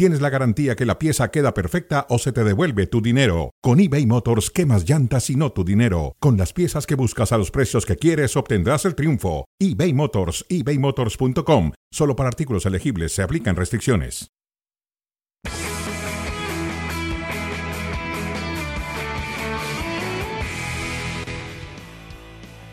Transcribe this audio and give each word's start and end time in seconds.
tienes 0.00 0.22
la 0.22 0.30
garantía 0.30 0.76
que 0.76 0.86
la 0.86 0.98
pieza 0.98 1.30
queda 1.30 1.52
perfecta 1.52 2.06
o 2.08 2.18
se 2.18 2.32
te 2.32 2.42
devuelve 2.42 2.86
tu 2.86 3.02
dinero. 3.02 3.50
Con 3.60 3.80
eBay 3.80 4.06
Motors 4.06 4.50
quemas 4.50 4.88
llantas 4.88 5.28
y 5.28 5.36
no 5.36 5.52
tu 5.52 5.62
dinero. 5.62 6.16
Con 6.20 6.38
las 6.38 6.54
piezas 6.54 6.86
que 6.86 6.94
buscas 6.94 7.32
a 7.32 7.36
los 7.36 7.50
precios 7.50 7.84
que 7.84 7.96
quieres 7.96 8.34
obtendrás 8.34 8.86
el 8.86 8.94
triunfo. 8.94 9.44
eBay 9.58 9.92
Motors, 9.92 10.46
ebaymotors.com. 10.48 11.72
Solo 11.92 12.16
para 12.16 12.30
artículos 12.30 12.64
elegibles 12.64 13.12
se 13.12 13.20
aplican 13.22 13.56
restricciones. 13.56 14.30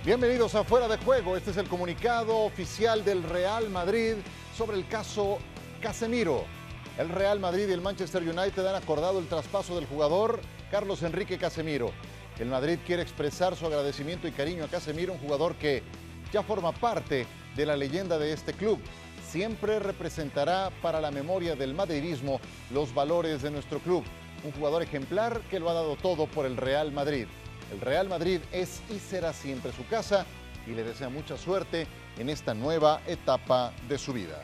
Bienvenidos 0.06 0.56
a 0.56 0.64
Fuera 0.64 0.88
de 0.88 0.96
Juego. 1.00 1.36
Este 1.36 1.52
es 1.52 1.58
el 1.58 1.68
comunicado 1.68 2.38
oficial 2.38 3.04
del 3.04 3.22
Real 3.24 3.70
Madrid 3.70 4.14
sobre 4.56 4.78
el 4.78 4.88
caso 4.88 5.40
Casemiro. 5.82 6.46
El 6.98 7.10
Real 7.10 7.40
Madrid 7.40 7.68
y 7.70 7.74
el 7.74 7.82
Manchester 7.82 8.24
United 8.24 8.66
han 8.66 8.74
acordado 8.74 9.20
el 9.20 9.28
traspaso 9.28 9.76
del 9.76 9.86
jugador 9.86 10.42
Carlos 10.72 11.04
Enrique 11.04 11.38
Casemiro. 11.38 11.92
El 12.40 12.48
Madrid 12.48 12.80
quiere 12.88 13.04
expresar 13.04 13.56
su 13.56 13.68
agradecimiento 13.68 14.28
y 14.28 14.32
cariño 14.32 14.64
a 14.64 14.68
Casemiro, 14.68 15.14
un 15.14 15.20
jugador 15.20 15.56
que 15.58 15.84
ya 16.34 16.42
forma 16.42 16.72
parte 16.72 17.28
de 17.56 17.66
la 17.68 17.78
leyenda 17.78 18.18
de 18.18 18.34
este 18.34 18.54
club. 18.54 18.80
Siempre 19.30 19.78
representará 19.78 20.72
para 20.82 21.00
la 21.00 21.12
memoria 21.12 21.56
del 21.56 21.76
madridismo 21.76 22.42
los 22.72 22.92
valores 22.96 23.44
de 23.44 23.52
nuestro 23.52 23.78
club. 23.78 24.04
Un 24.44 24.52
jugador 24.54 24.82
ejemplar 24.82 25.42
que 25.52 25.60
lo 25.60 25.70
ha 25.70 25.74
dado 25.74 25.98
todo 25.98 26.26
por 26.26 26.48
el 26.48 26.58
Real 26.58 26.92
Madrid. 26.92 27.28
El 27.72 27.80
Real 27.80 28.10
Madrid 28.10 28.40
es 28.52 28.82
y 28.90 28.98
será 28.98 29.34
siempre 29.34 29.72
su 29.72 29.86
casa 29.86 30.26
y 30.66 30.72
le 30.72 30.84
desea 30.84 31.10
mucha 31.10 31.38
suerte 31.38 31.86
en 32.18 32.30
esta 32.30 32.56
nueva 32.56 33.02
etapa 33.06 33.72
de 33.88 34.00
su 34.00 34.14
vida. 34.14 34.42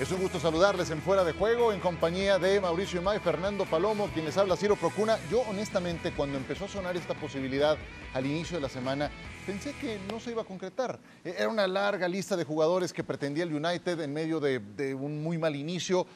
Es 0.00 0.10
un 0.12 0.22
gusto 0.22 0.40
saludarles 0.40 0.90
en 0.90 1.02
Fuera 1.02 1.24
de 1.24 1.34
Juego 1.34 1.74
en 1.74 1.80
compañía 1.80 2.38
de 2.38 2.58
Mauricio 2.58 3.02
Imay, 3.02 3.18
Fernando 3.18 3.66
Palomo, 3.66 4.08
quien 4.14 4.24
les 4.24 4.38
habla 4.38 4.56
Ciro 4.56 4.74
Procuna. 4.74 5.18
Yo 5.30 5.42
honestamente 5.42 6.12
cuando 6.12 6.38
empezó 6.38 6.64
a 6.64 6.68
sonar 6.68 6.96
esta 6.96 7.12
posibilidad 7.12 7.76
al 8.14 8.24
inicio 8.24 8.56
de 8.56 8.62
la 8.62 8.70
semana, 8.70 9.10
pensé 9.44 9.74
que 9.74 9.98
no 10.10 10.18
se 10.18 10.30
iba 10.30 10.40
a 10.40 10.46
concretar. 10.46 10.98
E-, 11.22 11.34
era 11.36 11.50
una 11.50 11.66
larga 11.66 12.08
lista 12.08 12.34
de 12.34 12.44
jugadores 12.44 12.94
que 12.94 13.04
pretendía 13.04 13.44
el 13.44 13.52
United 13.52 14.00
en 14.00 14.14
medio 14.14 14.40
de, 14.40 14.94
un 14.94 15.22
muy 15.22 15.36
mal 15.36 15.54
inicio. 15.54 16.06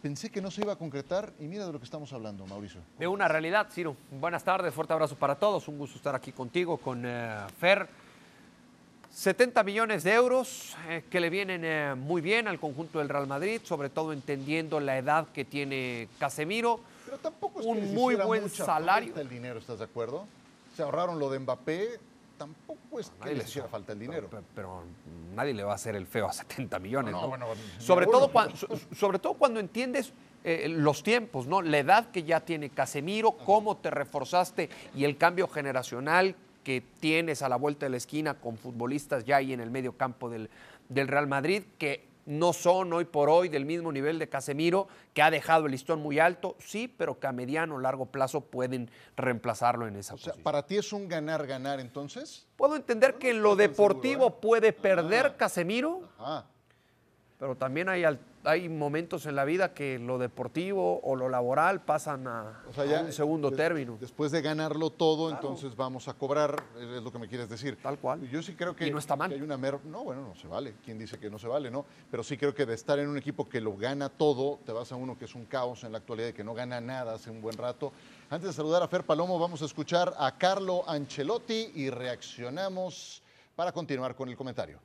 Pensé 0.00 0.30
que 0.30 0.40
no 0.40 0.52
se 0.52 0.62
iba 0.62 0.74
a 0.74 0.76
concretar 0.76 1.32
y 1.40 1.48
mira 1.48 1.66
de 1.66 1.72
lo 1.72 1.80
que 1.80 1.86
estamos 1.86 2.12
hablando, 2.12 2.46
Mauricio. 2.46 2.82
De 3.00 3.08
una 3.08 3.26
realidad, 3.26 3.66
Ciro. 3.72 3.96
Buenas 4.12 4.44
tardes, 4.44 4.72
fuerte 4.72 4.92
abrazo 4.92 5.16
para 5.16 5.34
todos. 5.34 5.66
Un 5.66 5.76
gusto 5.76 5.96
estar 5.96 6.14
aquí 6.14 6.30
contigo, 6.30 6.76
con 6.76 7.02
eh, 7.04 7.36
Fer. 7.58 7.88
70 9.22 9.64
millones 9.64 10.04
de 10.04 10.12
euros 10.14 10.76
eh, 10.88 11.02
que 11.10 11.18
le 11.18 11.28
vienen 11.28 11.62
eh, 11.64 11.96
muy 11.96 12.20
bien 12.20 12.46
al 12.46 12.60
conjunto 12.60 13.00
del 13.00 13.08
Real 13.08 13.26
Madrid, 13.26 13.60
sobre 13.64 13.90
todo 13.90 14.12
entendiendo 14.12 14.78
la 14.78 14.96
edad 14.96 15.26
que 15.34 15.44
tiene 15.44 16.08
Casemiro. 16.20 16.78
Pero 17.04 17.18
tampoco 17.18 17.58
es 17.58 17.66
Un 17.66 17.80
que 17.80 17.86
muy 17.86 18.14
buen 18.14 18.44
mucha 18.44 18.64
salario. 18.64 19.08
falta 19.08 19.20
el 19.22 19.28
dinero, 19.28 19.58
¿estás 19.58 19.80
de 19.80 19.86
acuerdo? 19.86 20.24
Se 20.76 20.84
ahorraron 20.84 21.18
lo 21.18 21.28
de 21.30 21.40
Mbappé, 21.40 21.98
tampoco 22.38 23.00
es 23.00 23.10
que 23.20 23.34
le- 23.34 23.42
hiciera 23.42 23.66
falta 23.66 23.92
el 23.92 23.98
dinero. 23.98 24.28
Pero, 24.30 24.44
pero 24.54 24.82
nadie 25.34 25.52
le 25.52 25.64
va 25.64 25.72
a 25.72 25.74
hacer 25.74 25.96
el 25.96 26.06
feo 26.06 26.28
a 26.28 26.32
70 26.32 26.78
millones. 26.78 27.10
No, 27.10 27.22
¿no? 27.22 27.28
bueno, 27.28 27.46
todo 28.12 28.30
cuando, 28.30 28.54
sobre 28.96 29.18
todo 29.18 29.34
cuando 29.34 29.58
entiendes 29.58 30.12
eh, 30.44 30.68
los 30.68 31.02
tiempos, 31.02 31.48
¿no? 31.48 31.60
La 31.60 31.78
edad 31.78 32.12
que 32.12 32.22
ya 32.22 32.38
tiene 32.38 32.70
Casemiro, 32.70 33.32
cómo 33.32 33.78
te 33.78 33.90
reforzaste 33.90 34.70
y 34.94 35.02
el 35.02 35.16
cambio 35.16 35.48
generacional 35.48 36.36
que 36.68 36.82
tienes 37.00 37.40
a 37.40 37.48
la 37.48 37.56
vuelta 37.56 37.86
de 37.86 37.90
la 37.90 37.96
esquina 37.96 38.34
con 38.34 38.58
futbolistas 38.58 39.24
ya 39.24 39.36
ahí 39.36 39.54
en 39.54 39.60
el 39.60 39.70
medio 39.70 39.96
campo 39.96 40.28
del, 40.28 40.50
del 40.90 41.08
Real 41.08 41.26
Madrid, 41.26 41.62
que 41.78 42.06
no 42.26 42.52
son 42.52 42.92
hoy 42.92 43.06
por 43.06 43.30
hoy 43.30 43.48
del 43.48 43.64
mismo 43.64 43.90
nivel 43.90 44.18
de 44.18 44.28
Casemiro, 44.28 44.86
que 45.14 45.22
ha 45.22 45.30
dejado 45.30 45.64
el 45.64 45.72
listón 45.72 46.02
muy 46.02 46.18
alto, 46.18 46.56
sí, 46.58 46.86
pero 46.86 47.18
que 47.18 47.26
a 47.26 47.32
mediano 47.32 47.76
o 47.76 47.78
largo 47.78 48.04
plazo 48.04 48.42
pueden 48.42 48.90
reemplazarlo 49.16 49.86
en 49.88 49.96
esa 49.96 50.12
O 50.12 50.18
sea, 50.18 50.32
posición. 50.34 50.44
¿para 50.44 50.66
ti 50.66 50.76
es 50.76 50.92
un 50.92 51.08
ganar-ganar 51.08 51.80
entonces? 51.80 52.46
Puedo 52.58 52.76
entender 52.76 53.14
que 53.14 53.30
en 53.30 53.38
lo 53.42 53.56
seguro, 53.56 53.56
deportivo 53.56 54.26
¿eh? 54.26 54.34
puede 54.42 54.74
perder 54.74 55.38
Casemiro, 55.38 56.02
Ah, 56.18 56.44
pero 57.38 57.54
también 57.56 57.88
hay, 57.88 58.02
hay 58.44 58.68
momentos 58.68 59.24
en 59.26 59.36
la 59.36 59.44
vida 59.44 59.72
que 59.72 59.98
lo 60.00 60.18
deportivo 60.18 61.00
o 61.04 61.14
lo 61.14 61.28
laboral 61.28 61.82
pasan 61.84 62.26
a, 62.26 62.62
o 62.68 62.72
sea, 62.72 62.82
a 62.82 62.86
ya 62.86 63.00
un 63.02 63.12
segundo 63.12 63.52
término. 63.52 63.96
Después 64.00 64.32
de 64.32 64.42
ganarlo 64.42 64.90
todo, 64.90 65.30
entonces 65.30 65.76
vamos 65.76 66.08
a 66.08 66.14
cobrar, 66.14 66.64
es 66.80 67.02
lo 67.02 67.12
que 67.12 67.18
me 67.20 67.28
quieres 67.28 67.48
decir. 67.48 67.78
Tal 67.80 67.98
cual. 67.98 68.28
Yo 68.28 68.42
sí 68.42 68.54
creo 68.54 68.74
que, 68.74 68.88
Y 68.88 68.90
no 68.90 68.98
está 68.98 69.14
mal. 69.14 69.28
que 69.30 69.36
hay 69.36 69.42
una 69.42 69.56
mer- 69.56 69.78
No, 69.84 70.02
bueno, 70.02 70.22
no 70.26 70.34
se 70.34 70.48
vale. 70.48 70.74
¿Quién 70.84 70.98
dice 70.98 71.18
que 71.18 71.30
no 71.30 71.38
se 71.38 71.46
vale, 71.46 71.70
no? 71.70 71.84
Pero 72.10 72.24
sí 72.24 72.36
creo 72.36 72.52
que 72.52 72.66
de 72.66 72.74
estar 72.74 72.98
en 72.98 73.08
un 73.08 73.16
equipo 73.16 73.48
que 73.48 73.60
lo 73.60 73.76
gana 73.76 74.08
todo, 74.08 74.58
te 74.66 74.72
vas 74.72 74.90
a 74.90 74.96
uno 74.96 75.16
que 75.16 75.26
es 75.26 75.34
un 75.36 75.44
caos 75.44 75.84
en 75.84 75.92
la 75.92 75.98
actualidad 75.98 76.28
y 76.28 76.32
que 76.32 76.42
no 76.44 76.54
gana 76.54 76.80
nada 76.80 77.14
hace 77.14 77.30
un 77.30 77.40
buen 77.40 77.56
rato. 77.56 77.92
Antes 78.30 78.48
de 78.48 78.52
saludar 78.52 78.82
a 78.82 78.88
Fer 78.88 79.04
Palomo, 79.04 79.38
vamos 79.38 79.62
a 79.62 79.64
escuchar 79.66 80.12
a 80.18 80.36
Carlo 80.36 80.82
Ancelotti 80.88 81.70
y 81.76 81.88
reaccionamos 81.90 83.22
para 83.54 83.70
continuar 83.70 84.16
con 84.16 84.28
el 84.28 84.36
comentario. 84.36 84.80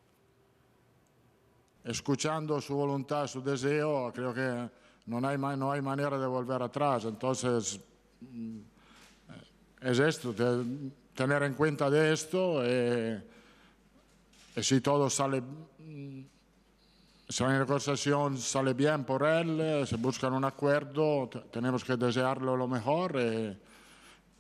Escuchando 1.83 2.59
su 2.61 2.75
voluntad, 2.75 3.27
su 3.27 3.41
deseo, 3.41 4.11
creo 4.13 4.33
que 4.33 4.69
no 5.07 5.27
hay, 5.27 5.37
no 5.37 5.71
hay 5.71 5.81
manera 5.81 6.17
de 6.17 6.27
volver 6.27 6.61
atrás. 6.61 7.05
Entonces, 7.05 7.79
mm, 8.21 8.59
es 9.81 9.99
esto, 9.99 10.33
te- 10.33 10.91
tener 11.13 11.43
en 11.43 11.53
cuenta 11.55 11.89
de 11.89 12.13
esto. 12.13 12.61
eh, 12.63 13.21
y 14.55 14.63
si 14.63 14.81
todo 14.81 15.09
sale, 15.09 15.41
mm, 15.41 16.21
si 17.27 17.43
la 17.43 17.57
negociación 17.59 18.37
sale 18.37 18.73
bien 18.73 19.03
por 19.03 19.23
él, 19.23 19.59
eh, 19.59 19.85
se 19.85 19.97
busca 19.97 20.27
un 20.27 20.45
acuerdo, 20.45 21.27
te- 21.29 21.39
tenemos 21.51 21.83
que 21.83 21.97
desearlo 21.97 22.55
lo 22.55 22.67
mejor 22.67 23.15
eh, 23.17 23.57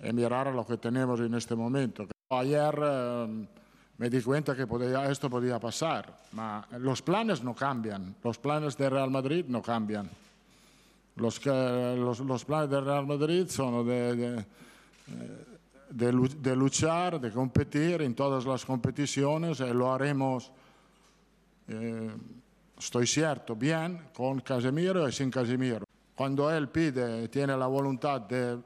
y 0.03 0.13
mirar 0.13 0.47
a 0.47 0.51
lo 0.51 0.65
que 0.65 0.77
tenemos 0.77 1.19
en 1.19 1.33
este 1.33 1.55
momento. 1.55 2.07
Ayer 2.29 2.79
eh, 2.83 3.47
me 3.97 4.09
di 4.09 4.21
cuenta 4.21 4.55
que 4.55 4.65
podía- 4.67 5.09
esto 5.09 5.29
podía 5.29 5.59
pasar, 5.59 6.13
ma 6.33 6.65
los 6.79 7.01
planes 7.01 7.43
no 7.43 7.53
cambian, 7.53 8.15
los 8.23 8.37
planes 8.37 8.75
de 8.77 8.89
Real 8.89 9.09
Madrid 9.11 9.45
no 9.47 9.61
cambian. 9.61 10.09
Los, 11.15 11.39
que- 11.39 11.49
los, 11.97 12.19
los 12.21 12.43
planes 12.43 12.69
de 12.71 12.81
Real 12.81 13.05
Madrid 13.05 13.47
son 13.47 13.85
de, 13.87 14.15
de, 14.15 14.39
eh, 14.39 14.45
de 15.91 16.11
de 16.41 16.55
luchar, 16.55 17.21
de 17.21 17.29
competir 17.31 18.01
en 18.01 18.15
todas 18.15 18.45
las 18.45 18.65
competiciones 18.65 19.59
y 19.59 19.71
lo 19.73 19.93
haremos, 19.93 20.51
eh, 21.67 22.11
estoy 22.79 23.05
cierto, 23.05 23.55
bien 23.55 24.07
con 24.13 24.39
Casemiro 24.41 25.07
y 25.07 25.11
sin 25.11 25.29
Casemiro. 25.29 25.85
Cuando 26.15 26.49
él 26.51 26.67
pide, 26.69 27.27
tiene 27.29 27.55
la 27.55 27.67
voluntad 27.67 28.21
de 28.21 28.57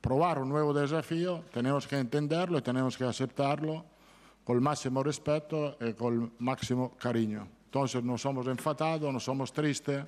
probar 0.00 0.40
un 0.40 0.48
nuevo 0.48 0.74
desafío, 0.74 1.44
tenemos 1.52 1.86
que 1.86 1.96
entenderlo 1.98 2.58
y 2.58 2.62
tenemos 2.62 2.96
que 2.96 3.04
aceptarlo 3.04 3.84
con 4.44 4.56
el 4.56 4.62
máximo 4.62 5.02
respeto 5.02 5.76
y 5.80 5.92
con 5.92 6.22
el 6.22 6.30
máximo 6.38 6.96
cariño. 6.96 7.46
Entonces 7.66 8.02
no 8.02 8.18
somos 8.18 8.46
enfadados, 8.46 9.12
no 9.12 9.20
somos 9.20 9.52
tristes. 9.52 10.04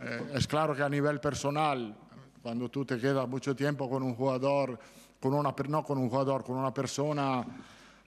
Eh, 0.00 0.32
es 0.34 0.46
claro 0.46 0.74
que 0.74 0.82
a 0.82 0.88
nivel 0.88 1.20
personal, 1.20 1.96
cuando 2.42 2.68
tú 2.68 2.84
te 2.84 2.98
quedas 2.98 3.26
mucho 3.26 3.56
tiempo 3.56 3.88
con 3.88 4.02
un 4.02 4.14
jugador, 4.14 4.78
con 5.20 5.32
una, 5.32 5.54
no 5.68 5.84
con 5.84 5.98
un 5.98 6.10
jugador, 6.10 6.44
con 6.44 6.56
una 6.56 6.74
persona 6.74 7.44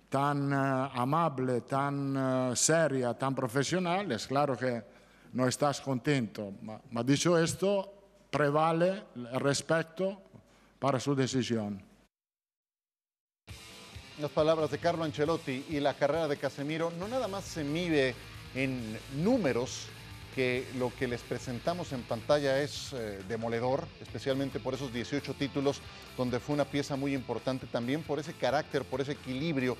tan 0.10 0.54
eh, 0.54 0.90
amable, 0.94 1.62
tan 1.62 2.16
eh, 2.16 2.56
seria, 2.56 3.18
tan 3.18 3.34
profesional, 3.34 4.12
es 4.12 4.28
claro 4.28 4.56
que 4.56 4.84
no 5.34 5.48
estás 5.48 5.82
contento. 5.82 6.54
Ma, 6.62 6.80
ma 6.92 7.04
dicho 7.04 7.38
esto, 7.38 7.94
prevale 8.30 9.06
el 9.16 9.40
respeto 9.40 10.22
para 10.80 11.00
su 11.00 11.16
decisión. 11.16 11.87
Las 14.20 14.32
palabras 14.32 14.72
de 14.72 14.80
Carlo 14.80 15.04
Ancelotti 15.04 15.64
y 15.70 15.80
la 15.80 15.94
carrera 15.94 16.28
de 16.28 16.38
Casemiro 16.38 16.92
no 16.98 17.08
nada 17.08 17.28
más 17.28 17.44
se 17.44 17.64
mide 17.64 18.16
en 18.56 18.98
números, 19.16 19.86
que 20.34 20.68
lo 20.80 20.92
que 20.98 21.08
les 21.08 21.22
presentamos 21.22 21.92
en 21.94 22.02
pantalla 22.02 22.60
es 22.60 22.94
eh, 22.94 23.20
demoledor, 23.28 23.88
especialmente 24.02 24.60
por 24.60 24.74
esos 24.74 24.92
18 24.92 25.36
títulos 25.36 25.82
donde 26.18 26.40
fue 26.40 26.56
una 26.56 26.66
pieza 26.66 26.96
muy 26.96 27.14
importante, 27.14 27.68
también 27.68 28.02
por 28.02 28.18
ese 28.18 28.34
carácter, 28.34 28.84
por 28.86 29.02
ese 29.02 29.12
equilibrio. 29.12 29.78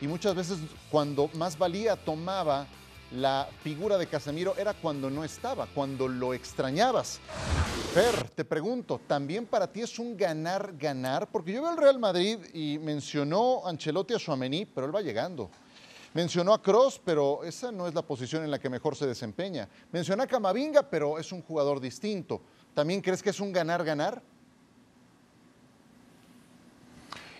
Y 0.00 0.08
muchas 0.08 0.34
veces 0.34 0.58
cuando 0.90 1.30
más 1.34 1.56
valía 1.56 1.94
tomaba 1.94 2.66
la 3.12 3.48
figura 3.62 3.96
de 3.96 4.06
Casemiro 4.06 4.54
era 4.56 4.74
cuando 4.74 5.08
no 5.08 5.24
estaba, 5.24 5.66
cuando 5.66 6.08
lo 6.08 6.34
extrañabas. 6.34 7.20
Fer, 7.94 8.28
te 8.30 8.44
pregunto, 8.44 9.00
¿también 9.06 9.46
para 9.46 9.66
ti 9.66 9.80
es 9.80 9.98
un 9.98 10.16
ganar-ganar? 10.16 11.28
Porque 11.30 11.52
yo 11.52 11.62
veo 11.62 11.72
el 11.72 11.78
Real 11.78 11.98
Madrid 11.98 12.38
y 12.52 12.78
mencionó 12.78 13.66
Ancelotti 13.66 14.14
a 14.14 14.18
Suamení, 14.18 14.66
pero 14.66 14.86
él 14.86 14.94
va 14.94 15.00
llegando. 15.00 15.50
Mencionó 16.14 16.52
a 16.52 16.62
Cross, 16.62 17.00
pero 17.04 17.44
esa 17.44 17.70
no 17.72 17.86
es 17.86 17.94
la 17.94 18.02
posición 18.02 18.44
en 18.44 18.50
la 18.50 18.58
que 18.58 18.68
mejor 18.68 18.96
se 18.96 19.06
desempeña. 19.06 19.68
Mencionó 19.92 20.22
a 20.22 20.26
Camavinga, 20.26 20.82
pero 20.82 21.18
es 21.18 21.32
un 21.32 21.42
jugador 21.42 21.80
distinto. 21.80 22.40
¿También 22.74 23.00
crees 23.00 23.22
que 23.22 23.30
es 23.30 23.40
un 23.40 23.52
ganar-ganar? 23.52 24.22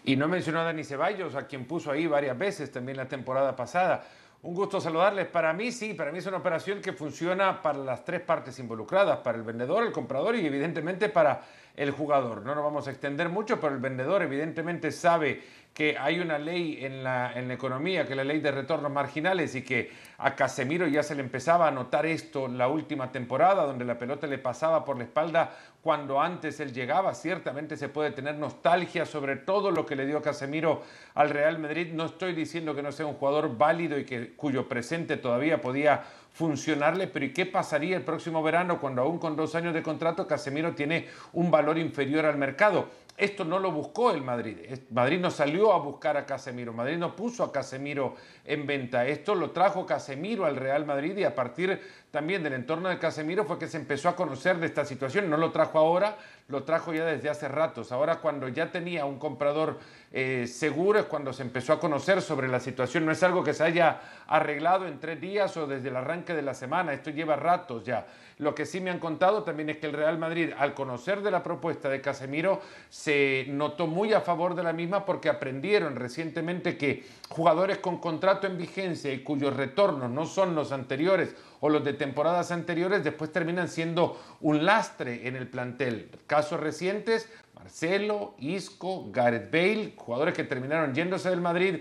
Y 0.04 0.16
no 0.16 0.28
mencionó 0.28 0.60
a 0.60 0.64
Dani 0.64 0.84
Ceballos, 0.84 1.34
a 1.34 1.46
quien 1.46 1.66
puso 1.66 1.90
ahí 1.90 2.06
varias 2.06 2.38
veces 2.38 2.72
también 2.72 2.96
la 2.96 3.06
temporada 3.06 3.54
pasada. 3.54 4.06
Un 4.40 4.54
gusto 4.54 4.80
saludarles. 4.80 5.26
Para 5.26 5.52
mí 5.52 5.72
sí, 5.72 5.94
para 5.94 6.12
mí 6.12 6.18
es 6.18 6.26
una 6.26 6.36
operación 6.36 6.80
que 6.80 6.92
funciona 6.92 7.60
para 7.60 7.78
las 7.78 8.04
tres 8.04 8.20
partes 8.20 8.56
involucradas, 8.60 9.18
para 9.18 9.36
el 9.36 9.42
vendedor, 9.42 9.84
el 9.84 9.90
comprador 9.90 10.36
y 10.36 10.46
evidentemente 10.46 11.08
para 11.08 11.42
el 11.74 11.90
jugador. 11.90 12.42
No 12.42 12.54
nos 12.54 12.62
vamos 12.62 12.86
a 12.86 12.90
extender 12.90 13.28
mucho, 13.28 13.60
pero 13.60 13.74
el 13.74 13.80
vendedor 13.80 14.22
evidentemente 14.22 14.92
sabe 14.92 15.42
que 15.78 15.96
hay 15.96 16.18
una 16.18 16.40
ley 16.40 16.84
en 16.84 17.04
la, 17.04 17.32
en 17.38 17.46
la 17.46 17.54
economía, 17.54 18.04
que 18.04 18.14
es 18.14 18.16
la 18.16 18.24
ley 18.24 18.40
de 18.40 18.50
retornos 18.50 18.90
marginales 18.90 19.54
y 19.54 19.62
que 19.62 19.92
a 20.18 20.34
Casemiro 20.34 20.88
ya 20.88 21.04
se 21.04 21.14
le 21.14 21.20
empezaba 21.20 21.68
a 21.68 21.70
notar 21.70 22.04
esto 22.04 22.48
la 22.48 22.66
última 22.66 23.12
temporada, 23.12 23.64
donde 23.64 23.84
la 23.84 23.96
pelota 23.96 24.26
le 24.26 24.38
pasaba 24.38 24.84
por 24.84 24.98
la 24.98 25.04
espalda 25.04 25.52
cuando 25.80 26.20
antes 26.20 26.58
él 26.58 26.72
llegaba. 26.72 27.14
Ciertamente 27.14 27.76
se 27.76 27.88
puede 27.88 28.10
tener 28.10 28.34
nostalgia 28.34 29.06
sobre 29.06 29.36
todo 29.36 29.70
lo 29.70 29.86
que 29.86 29.94
le 29.94 30.04
dio 30.04 30.20
Casemiro 30.20 30.82
al 31.14 31.30
Real 31.30 31.60
Madrid. 31.60 31.92
No 31.92 32.06
estoy 32.06 32.32
diciendo 32.32 32.74
que 32.74 32.82
no 32.82 32.90
sea 32.90 33.06
un 33.06 33.14
jugador 33.14 33.56
válido 33.56 34.00
y 34.00 34.04
que, 34.04 34.34
cuyo 34.34 34.66
presente 34.66 35.16
todavía 35.16 35.60
podía 35.60 36.02
funcionarle, 36.32 37.06
pero 37.06 37.24
¿y 37.24 37.32
qué 37.32 37.46
pasaría 37.46 37.96
el 37.96 38.02
próximo 38.02 38.42
verano 38.42 38.80
cuando 38.80 39.02
aún 39.02 39.20
con 39.20 39.36
dos 39.36 39.54
años 39.54 39.74
de 39.74 39.82
contrato 39.84 40.26
Casemiro 40.26 40.74
tiene 40.74 41.06
un 41.34 41.52
valor 41.52 41.78
inferior 41.78 42.26
al 42.26 42.36
mercado? 42.36 42.88
Esto 43.18 43.44
no 43.44 43.58
lo 43.58 43.72
buscó 43.72 44.12
el 44.12 44.22
Madrid. 44.22 44.58
Madrid 44.90 45.18
no 45.18 45.32
salió 45.32 45.72
a 45.72 45.78
buscar 45.80 46.16
a 46.16 46.24
Casemiro. 46.24 46.72
Madrid 46.72 46.98
no 46.98 47.16
puso 47.16 47.42
a 47.42 47.50
Casemiro 47.50 48.14
en 48.44 48.64
venta. 48.64 49.04
Esto 49.06 49.34
lo 49.34 49.50
trajo 49.50 49.84
Casemiro 49.84 50.46
al 50.46 50.54
Real 50.54 50.86
Madrid 50.86 51.16
y 51.18 51.24
a 51.24 51.34
partir 51.34 51.82
también 52.12 52.44
del 52.44 52.52
entorno 52.52 52.88
de 52.88 53.00
Casemiro 53.00 53.44
fue 53.44 53.58
que 53.58 53.66
se 53.66 53.76
empezó 53.76 54.08
a 54.08 54.14
conocer 54.14 54.58
de 54.58 54.66
esta 54.66 54.84
situación. 54.84 55.28
No 55.28 55.36
lo 55.36 55.50
trajo 55.50 55.80
ahora, 55.80 56.16
lo 56.46 56.62
trajo 56.62 56.94
ya 56.94 57.04
desde 57.04 57.28
hace 57.28 57.48
ratos. 57.48 57.90
Ahora 57.90 58.20
cuando 58.20 58.46
ya 58.46 58.70
tenía 58.70 59.04
un 59.04 59.18
comprador 59.18 59.80
eh, 60.12 60.46
seguro 60.46 61.00
es 61.00 61.06
cuando 61.06 61.32
se 61.32 61.42
empezó 61.42 61.72
a 61.72 61.80
conocer 61.80 62.22
sobre 62.22 62.46
la 62.46 62.60
situación. 62.60 63.04
No 63.04 63.10
es 63.10 63.22
algo 63.24 63.42
que 63.42 63.52
se 63.52 63.64
haya 63.64 64.00
arreglado 64.28 64.86
en 64.86 65.00
tres 65.00 65.20
días 65.20 65.56
o 65.56 65.66
desde 65.66 65.88
el 65.88 65.96
arranque 65.96 66.34
de 66.34 66.42
la 66.42 66.54
semana. 66.54 66.92
Esto 66.92 67.10
lleva 67.10 67.34
ratos 67.34 67.82
ya. 67.82 68.06
Lo 68.38 68.54
que 68.54 68.66
sí 68.66 68.80
me 68.80 68.90
han 68.90 69.00
contado 69.00 69.42
también 69.42 69.68
es 69.68 69.78
que 69.78 69.86
el 69.86 69.92
Real 69.92 70.16
Madrid, 70.16 70.52
al 70.56 70.72
conocer 70.74 71.22
de 71.22 71.30
la 71.30 71.42
propuesta 71.42 71.88
de 71.88 72.00
Casemiro, 72.00 72.60
se 72.88 73.46
notó 73.48 73.88
muy 73.88 74.12
a 74.12 74.20
favor 74.20 74.54
de 74.54 74.62
la 74.62 74.72
misma 74.72 75.04
porque 75.04 75.28
aprendieron 75.28 75.96
recientemente 75.96 76.78
que 76.78 77.04
jugadores 77.28 77.78
con 77.78 77.98
contrato 77.98 78.46
en 78.46 78.56
vigencia 78.56 79.12
y 79.12 79.24
cuyos 79.24 79.56
retornos 79.56 80.10
no 80.10 80.24
son 80.24 80.54
los 80.54 80.70
anteriores 80.70 81.34
o 81.60 81.68
los 81.68 81.84
de 81.84 81.94
temporadas 81.94 82.52
anteriores, 82.52 83.02
después 83.02 83.32
terminan 83.32 83.68
siendo 83.68 84.20
un 84.40 84.64
lastre 84.64 85.26
en 85.26 85.34
el 85.34 85.48
plantel. 85.48 86.10
Casos 86.28 86.60
recientes, 86.60 87.28
Marcelo, 87.54 88.34
Isco, 88.38 89.10
Gareth 89.10 89.50
Bale, 89.50 89.94
jugadores 89.96 90.34
que 90.34 90.44
terminaron 90.44 90.94
yéndose 90.94 91.28
del 91.28 91.40
Madrid 91.40 91.80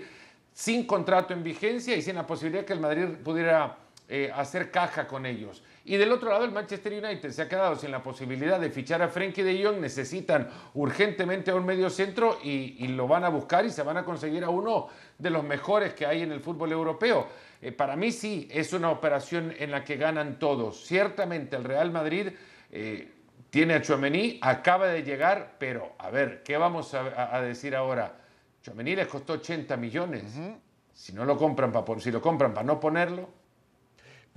sin 0.54 0.88
contrato 0.88 1.36
en 1.36 1.44
vigencia 1.44 1.95
y 1.95 2.01
sin 2.01 2.15
la 2.15 2.25
posibilidad 2.25 2.65
que 2.65 2.74
el 2.74 2.80
Madrid 2.80 3.09
pudiera 3.24 3.77
eh, 4.09 4.31
hacer 4.33 4.71
caja 4.71 5.06
con 5.06 5.27
ellos. 5.27 5.62
Y 5.89 5.95
del 5.95 6.12
otro 6.12 6.30
lado, 6.30 6.44
el 6.44 6.51
Manchester 6.51 7.01
United 7.01 7.31
se 7.31 7.44
ha 7.44 7.48
quedado 7.48 7.78
sin 7.78 7.92
la 7.92 8.04
posibilidad 8.04 8.60
de 8.60 8.69
fichar 8.69 9.01
a 9.01 9.07
Frenkie 9.07 9.42
de 9.42 9.63
Jong. 9.63 9.80
Necesitan 9.80 10.50
urgentemente 10.74 11.51
a 11.51 11.56
un 11.56 11.66
medio 11.66 11.89
centro 11.89 12.39
y, 12.44 12.89
lo 12.89 13.07
van 13.07 13.24
a 13.24 13.30
buscar 13.30 13.66
y 13.66 13.69
se 13.69 13.84
van 13.84 13.95
a 13.95 14.04
conseguir 14.04 14.44
a 14.44 14.50
uno 14.50 14.89
de 15.18 15.30
los 15.30 15.45
mejores 15.45 15.94
que 15.94 16.06
hay 16.06 16.24
en 16.24 16.34
el 16.34 16.42
fútbol 16.42 16.74
europeo. 16.74 17.30
Eh, 17.62 17.72
para 17.72 17.95
mí 17.95 18.12
sí, 18.12 18.50
es 18.51 18.74
una 18.74 18.92
operación 18.92 19.54
en 19.57 19.72
la 19.72 19.86
que 19.86 19.95
ganan 19.95 20.39
todos. 20.39 20.86
Ciertamente 20.86 21.56
el 21.56 21.63
Real 21.63 21.90
Madrid 21.90 22.31
eh, 22.69 23.10
tiene 23.50 23.75
a 23.75 23.81
Chouameni, 23.81 24.40
acaba 24.42 24.88
de 24.88 25.04
llegar, 25.04 25.56
pero 25.57 25.94
a 26.00 26.10
ver, 26.10 26.44
¿qué 26.44 26.57
vamos 26.57 26.94
a, 26.95 27.40
decir 27.40 27.74
ahora? 27.74 28.13
Chouameni 28.62 28.94
les 28.94 29.07
costó 29.07 29.33
80 29.33 29.78
millones. 29.78 30.25
Si 30.92 31.13
no 31.13 31.24
lo 31.24 31.38
compran 31.38 31.72
para 31.72 32.00
si 32.01 32.12
lo 32.12 32.22
compran 32.22 32.54
para 32.54 32.66
no 32.66 32.78
ponerlo, 32.78 33.37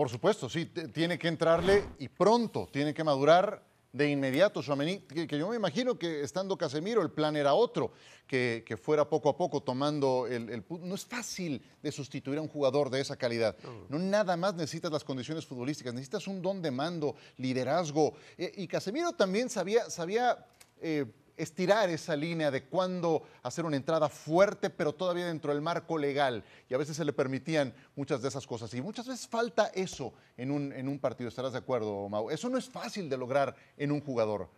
por 0.00 0.08
supuesto, 0.08 0.49
sí, 0.49 0.64
tiene 0.64 1.19
que 1.19 1.29
entrarle 1.29 1.85
y 1.99 2.08
pronto, 2.08 2.67
tiene 2.73 2.94
que 2.94 3.05
madurar 3.05 3.62
de 3.93 4.08
inmediato 4.08 4.62
Suamení, 4.62 5.00
que, 5.00 5.26
yo 5.26 5.50
me 5.50 5.56
imagino 5.56 5.99
que 5.99 6.23
estando 6.23 6.56
Casemiro 6.56 7.02
el 7.02 7.11
plan 7.11 7.37
era 7.37 7.52
otro, 7.52 7.93
que, 8.26 8.79
fuera 8.82 9.06
poco 9.06 9.29
a 9.29 9.37
poco 9.37 9.62
tomando 9.62 10.26
el, 10.26 10.64
No 10.70 10.94
es 10.94 11.05
fácil 11.05 11.62
de 11.82 11.93
sustituir 11.93 12.38
a 12.38 12.41
un 12.41 12.49
jugador 12.49 12.88
de 12.88 13.02
esa 13.02 13.14
calidad. 13.17 13.58
No, 13.91 13.99
nada 13.99 14.38
más 14.38 14.55
necesitas 14.55 14.91
las 14.91 15.05
condiciones 15.05 15.44
futbolísticas, 15.44 15.93
necesitas 15.93 16.26
un 16.26 16.41
don 16.41 16.62
de 16.62 16.70
mando, 16.70 17.14
liderazgo. 17.37 18.14
Eh, 18.38 18.53
y 18.56 18.69
Casemiro 18.69 19.12
también 19.12 19.50
sabía, 19.50 19.91
sabía 19.91 20.46
eh, 20.81 21.05
estirar 21.43 21.91
esa 21.91 22.17
línea 22.17 22.51
de 22.51 22.65
cuándo 22.65 23.23
hacer 23.43 23.65
una 23.65 23.77
entrada 23.77 24.09
fuerte, 24.09 24.71
pero 24.71 24.93
todavía 24.93 25.27
dentro 25.27 25.53
del 25.53 25.63
marco 25.63 25.99
legal. 25.99 26.45
Y 26.69 26.75
a 26.75 26.79
veces 26.79 26.97
se 26.97 27.05
le 27.05 27.13
permitían 27.13 27.75
muchas 27.97 28.23
de 28.23 28.29
esas 28.29 28.47
cosas. 28.47 28.73
Y 28.75 28.83
muchas 28.83 29.07
veces 29.07 29.27
falta 29.27 29.71
eso 29.75 30.13
en 30.37 30.51
un, 30.51 30.73
en 30.73 30.89
un 30.89 30.99
partido. 30.99 31.29
¿Estarás 31.29 31.53
de 31.53 31.59
acuerdo, 31.59 32.09
Mau? 32.09 32.31
Eso 32.31 32.49
no 32.49 32.59
es 32.59 32.69
fácil 32.69 33.09
de 33.09 33.17
lograr 33.17 33.55
en 33.77 33.93
un 33.93 34.01
jugador. 34.01 34.49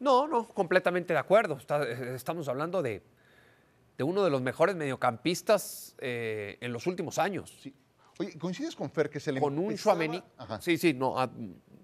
No, 0.00 0.26
no, 0.26 0.48
completamente 0.48 1.12
de 1.12 1.18
acuerdo. 1.18 1.58
Eh, 1.58 2.12
estamos 2.14 2.48
hablando 2.48 2.82
de, 2.82 3.02
de 3.96 4.04
uno 4.04 4.24
de 4.24 4.30
los 4.30 4.42
mejores 4.42 4.74
mediocampistas 4.74 5.94
eh, 5.98 6.58
en 6.60 6.72
los 6.72 6.86
últimos 6.86 7.18
años. 7.18 7.54
Sí. 7.60 7.74
Oye, 8.18 8.38
¿coincides 8.38 8.76
con 8.76 8.90
Fer 8.90 9.10
que 9.10 9.18
se 9.18 9.32
le 9.32 9.40
Con 9.40 9.58
un 9.58 9.76
Chouameni. 9.76 10.22
Sí, 10.60 10.78
sí, 10.78 10.94
no. 10.94 11.16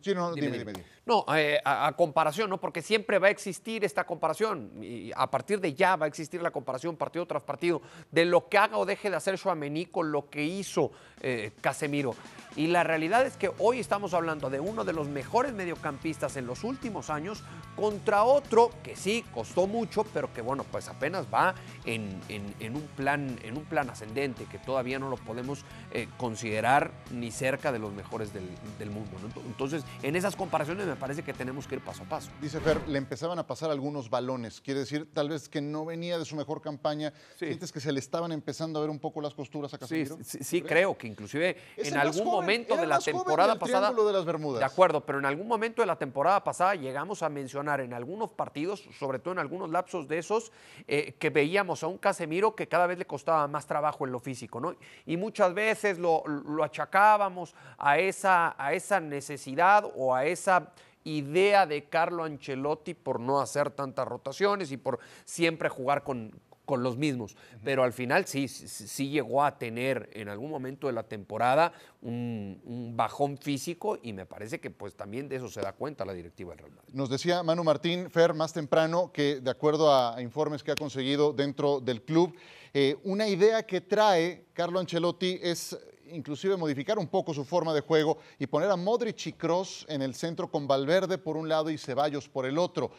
sí, 0.01 0.15
no, 0.15 0.33
dime, 0.33 0.59
dime. 0.59 0.73
No, 1.11 1.25
eh, 1.35 1.59
a, 1.65 1.93
comparación, 1.97 2.49
¿no? 2.51 2.61
Porque 2.61 2.83
siempre 2.83 3.19
va 3.19 3.27
a 3.27 3.31
existir 3.31 3.85
esta 3.85 4.07
comparación. 4.07 4.71
Y 4.81 5.11
a 5.17 5.29
partir 5.29 5.61
de 5.61 5.75
ya 5.75 5.97
va 5.97 6.05
a 6.05 6.09
existir 6.09 6.41
la 6.41 6.53
comparación 6.53 6.97
partido 6.97 7.27
tras 7.27 7.43
partido 7.43 7.83
de 8.13 8.25
lo 8.25 8.49
que 8.49 8.59
haga 8.59 8.77
o 8.77 8.87
deje 8.87 9.11
de 9.11 9.17
hacer 9.17 9.37
Chouameni 9.37 9.87
con 9.87 10.13
lo 10.13 10.31
que 10.31 10.45
hizo 10.45 10.93
eh, 11.21 11.51
Casemiro. 11.61 12.15
Y 12.57 12.67
la 12.67 12.85
realidad 12.85 13.27
es 13.27 13.37
que 13.37 13.51
hoy 13.59 13.79
estamos 13.79 14.15
hablando 14.15 14.51
de 14.51 14.61
uno 14.61 14.85
de 14.85 14.93
los 14.93 15.09
mejores 15.09 15.53
mediocampistas 15.53 16.37
en 16.37 16.47
los 16.47 16.65
últimos 16.65 17.11
años 17.11 17.43
contra 17.77 18.25
otro 18.25 18.71
que 18.83 18.97
sí 18.97 19.25
costó 19.33 19.67
mucho, 19.67 20.05
pero 20.13 20.33
que 20.33 20.43
bueno, 20.43 20.65
pues 20.65 20.89
apenas 20.89 21.27
va 21.33 21.55
en, 21.87 22.21
un, 22.29 22.89
plan, 22.97 23.39
en 23.43 23.57
un 23.57 23.65
plan 23.65 23.89
ascendente, 23.91 24.47
que 24.47 24.59
todavía 24.59 24.99
no 24.99 25.09
lo 25.09 25.17
podemos 25.17 25.65
eh, 25.93 26.09
considerar 26.17 26.91
ni 27.11 27.31
cerca 27.31 27.73
de 27.73 27.79
los 27.79 27.93
mejores 27.93 28.33
del, 28.33 28.91
mundo. 28.91 29.11
Entonces, 29.47 29.85
en 30.03 30.17
esas 30.17 30.35
comparaciones 30.35 30.87
me 30.87 30.97
parece 31.01 31.23
que 31.23 31.33
tenemos 31.33 31.67
que 31.67 31.77
ir 31.77 31.81
paso 31.81 32.03
a 32.03 32.07
paso. 32.07 32.31
Dice 32.41 32.61
Fer, 32.61 32.87
le 32.87 32.99
empezaban 32.99 33.39
a 33.39 33.47
pasar 33.47 33.71
algunos 33.71 34.11
balones. 34.11 34.61
Quiere 34.61 34.81
decir, 34.81 35.09
tal 35.13 35.31
vez 35.31 35.49
que 35.49 35.61
no 35.61 35.85
venía 35.85 36.19
de 36.19 36.25
su 36.25 36.37
mejor 36.37 36.61
campaña. 36.61 37.13
¿Sientes 37.37 37.73
que 37.73 37.81
se 37.81 37.91
le 37.91 38.01
estaban 38.01 38.33
empezando 38.33 38.79
a 38.79 38.83
ver 38.83 38.91
un 38.91 38.99
poco 38.99 39.21
las 39.21 39.35
costuras 39.35 39.73
a 39.75 39.79
Casemiro? 39.79 40.19
Sí, 40.23 40.39
sí, 40.43 40.63
creo 40.63 40.97
que 40.97 41.07
inclusive 41.07 41.57
en 41.77 41.97
algún 41.97 42.25
momento 42.27 42.51
momento 42.51 42.77
de 42.77 42.87
la 42.87 42.99
temporada 42.99 43.59
pasada. 43.59 43.93
De, 43.93 44.13
las 44.13 44.25
Bermudas. 44.25 44.61
de 44.61 44.65
acuerdo, 44.65 45.05
pero 45.05 45.19
en 45.19 45.27
algún 45.27 45.47
momento 45.47 45.83
de 45.83 45.87
la 45.87 45.97
temporada 45.97 46.43
pasada 46.43 46.75
llegamos 46.75 47.23
a 47.23 47.29
mencionar 47.29 47.81
en 47.81 47.93
algunos 47.93 48.31
partidos, 48.31 48.85
sobre 48.99 49.19
todo 49.19 49.33
en 49.33 49.39
algunos 49.39 49.71
lapsos 49.71 50.09
de 50.09 50.19
esos, 50.19 50.53
eh, 50.87 51.15
que 51.19 51.31
veíamos 51.31 51.83
a 51.83 51.87
un 51.87 51.99
Casemiro 51.99 52.55
que 52.55 52.69
cada 52.69 52.87
vez 52.87 52.99
le 52.99 53.07
costaba 53.07 53.47
más 53.49 53.67
trabajo 53.67 54.07
en 54.07 54.13
lo 54.13 54.19
físico, 54.19 54.61
¿no? 54.61 54.75
Y 55.07 55.17
muchas 55.17 55.55
veces 55.55 55.99
lo, 55.99 56.27
lo 56.27 56.65
achacábamos 56.65 57.55
a 57.79 57.99
esa, 57.99 58.55
a 58.59 58.73
esa 58.73 59.01
necesidad 59.01 59.85
o 59.97 60.15
a 60.15 60.25
esa 60.25 60.73
idea 61.05 61.67
de 61.67 61.85
Carlo 61.85 62.25
Ancelotti 62.25 62.95
por 62.95 63.21
no 63.21 63.41
hacer 63.41 63.71
tantas 63.71 64.07
rotaciones 64.07 64.73
y 64.73 64.77
por 64.77 64.99
siempre 65.25 65.69
jugar 65.69 66.05
con, 66.05 66.33
con 66.71 66.85
los 66.85 66.97
mismos. 66.97 67.37
Pero 67.65 67.83
al 67.83 67.93
final 67.93 68.27
sí, 68.27 68.47
sí, 68.47 69.09
llegó 69.09 69.43
a 69.43 69.59
tener 69.59 70.09
en 70.13 70.29
algún 70.29 70.51
momento 70.51 70.87
de 70.87 70.93
la 70.93 71.03
temporada 71.03 71.73
un, 72.01 72.93
bajón 72.95 73.39
físico 73.39 73.99
y 74.01 74.13
me 74.13 74.25
parece 74.25 74.61
que 74.61 74.71
pues 74.71 74.95
también 74.95 75.29
de 75.29 75.37
eso 75.37 75.49
se 75.49 75.61
da 75.61 75.73
cuenta 75.73 76.05
la 76.05 76.13
directiva 76.13 76.51
del 76.51 76.59
Real 76.61 76.73
Madrid. 76.73 76.95
Nos 76.95 77.11
decía 77.11 77.43
Manu 77.43 77.65
Martín 77.65 78.09
Fer 78.09 78.35
más 78.35 78.53
temprano 78.53 79.11
que 79.13 79.41
de 79.41 79.51
acuerdo 79.51 79.93
a, 79.93 80.23
informes 80.23 80.63
que 80.63 80.71
ha 80.71 80.77
conseguido 80.77 81.33
dentro 81.33 81.81
del 81.81 82.03
club, 82.03 82.37
eh, 82.73 82.97
una 83.03 83.27
idea 83.27 83.65
que 83.65 83.81
trae 83.81 84.45
Carlo 84.53 84.79
Ancelotti 84.79 85.41
es 85.43 85.77
inclusive 86.13 86.57
modificar 86.57 86.99
un 86.99 87.07
poco 87.07 87.35
su 87.35 87.45
forma 87.45 87.73
de 87.75 87.81
juego 87.81 88.19
y 88.39 88.47
poner 88.47 88.71
a 88.71 88.77
Modric 88.77 89.27
y 89.27 89.33
Cross 89.33 89.87
en 89.89 90.03
el 90.03 90.15
centro 90.15 90.51
con 90.51 90.67
Valverde 90.67 91.19
por 91.19 91.37
un 91.37 91.49
lado 91.49 91.71
y 91.71 91.79
Ceballos 91.79 92.29
por 92.29 92.47
el 92.47 92.59
otro. 92.59 92.91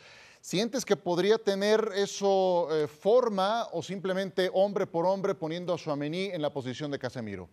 ¿Sientes 0.41 0.85
que 0.85 0.95
podría 0.95 1.37
tener 1.37 1.91
eso 1.95 2.67
eh, 2.71 2.87
forma 2.87 3.67
o 3.73 3.83
simplemente 3.83 4.49
hombre 4.53 4.87
por 4.87 5.05
hombre 5.05 5.35
poniendo 5.35 5.73
a 5.73 5.77
Suamení 5.77 6.25
en 6.25 6.41
la 6.41 6.51
posición 6.51 6.89
de 6.89 6.97
Casemiro? 6.97 7.47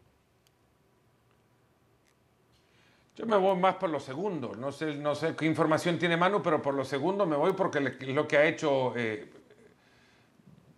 Yo 3.14 3.26
me 3.26 3.36
voy 3.36 3.56
más 3.56 3.74
por 3.74 3.90
los 3.90 4.04
segundos. 4.04 4.56
No 4.56 4.72
sé, 4.72 4.94
no 4.94 5.14
sé 5.14 5.34
qué 5.36 5.44
información 5.44 5.98
tiene 5.98 6.16
Manu, 6.16 6.40
pero 6.40 6.62
por 6.62 6.72
los 6.72 6.88
segundos 6.88 7.28
me 7.28 7.36
voy 7.36 7.52
porque 7.52 7.80
lo 7.80 8.26
que 8.26 8.36
ha 8.38 8.46
hecho 8.46 8.96
eh, 8.96 9.28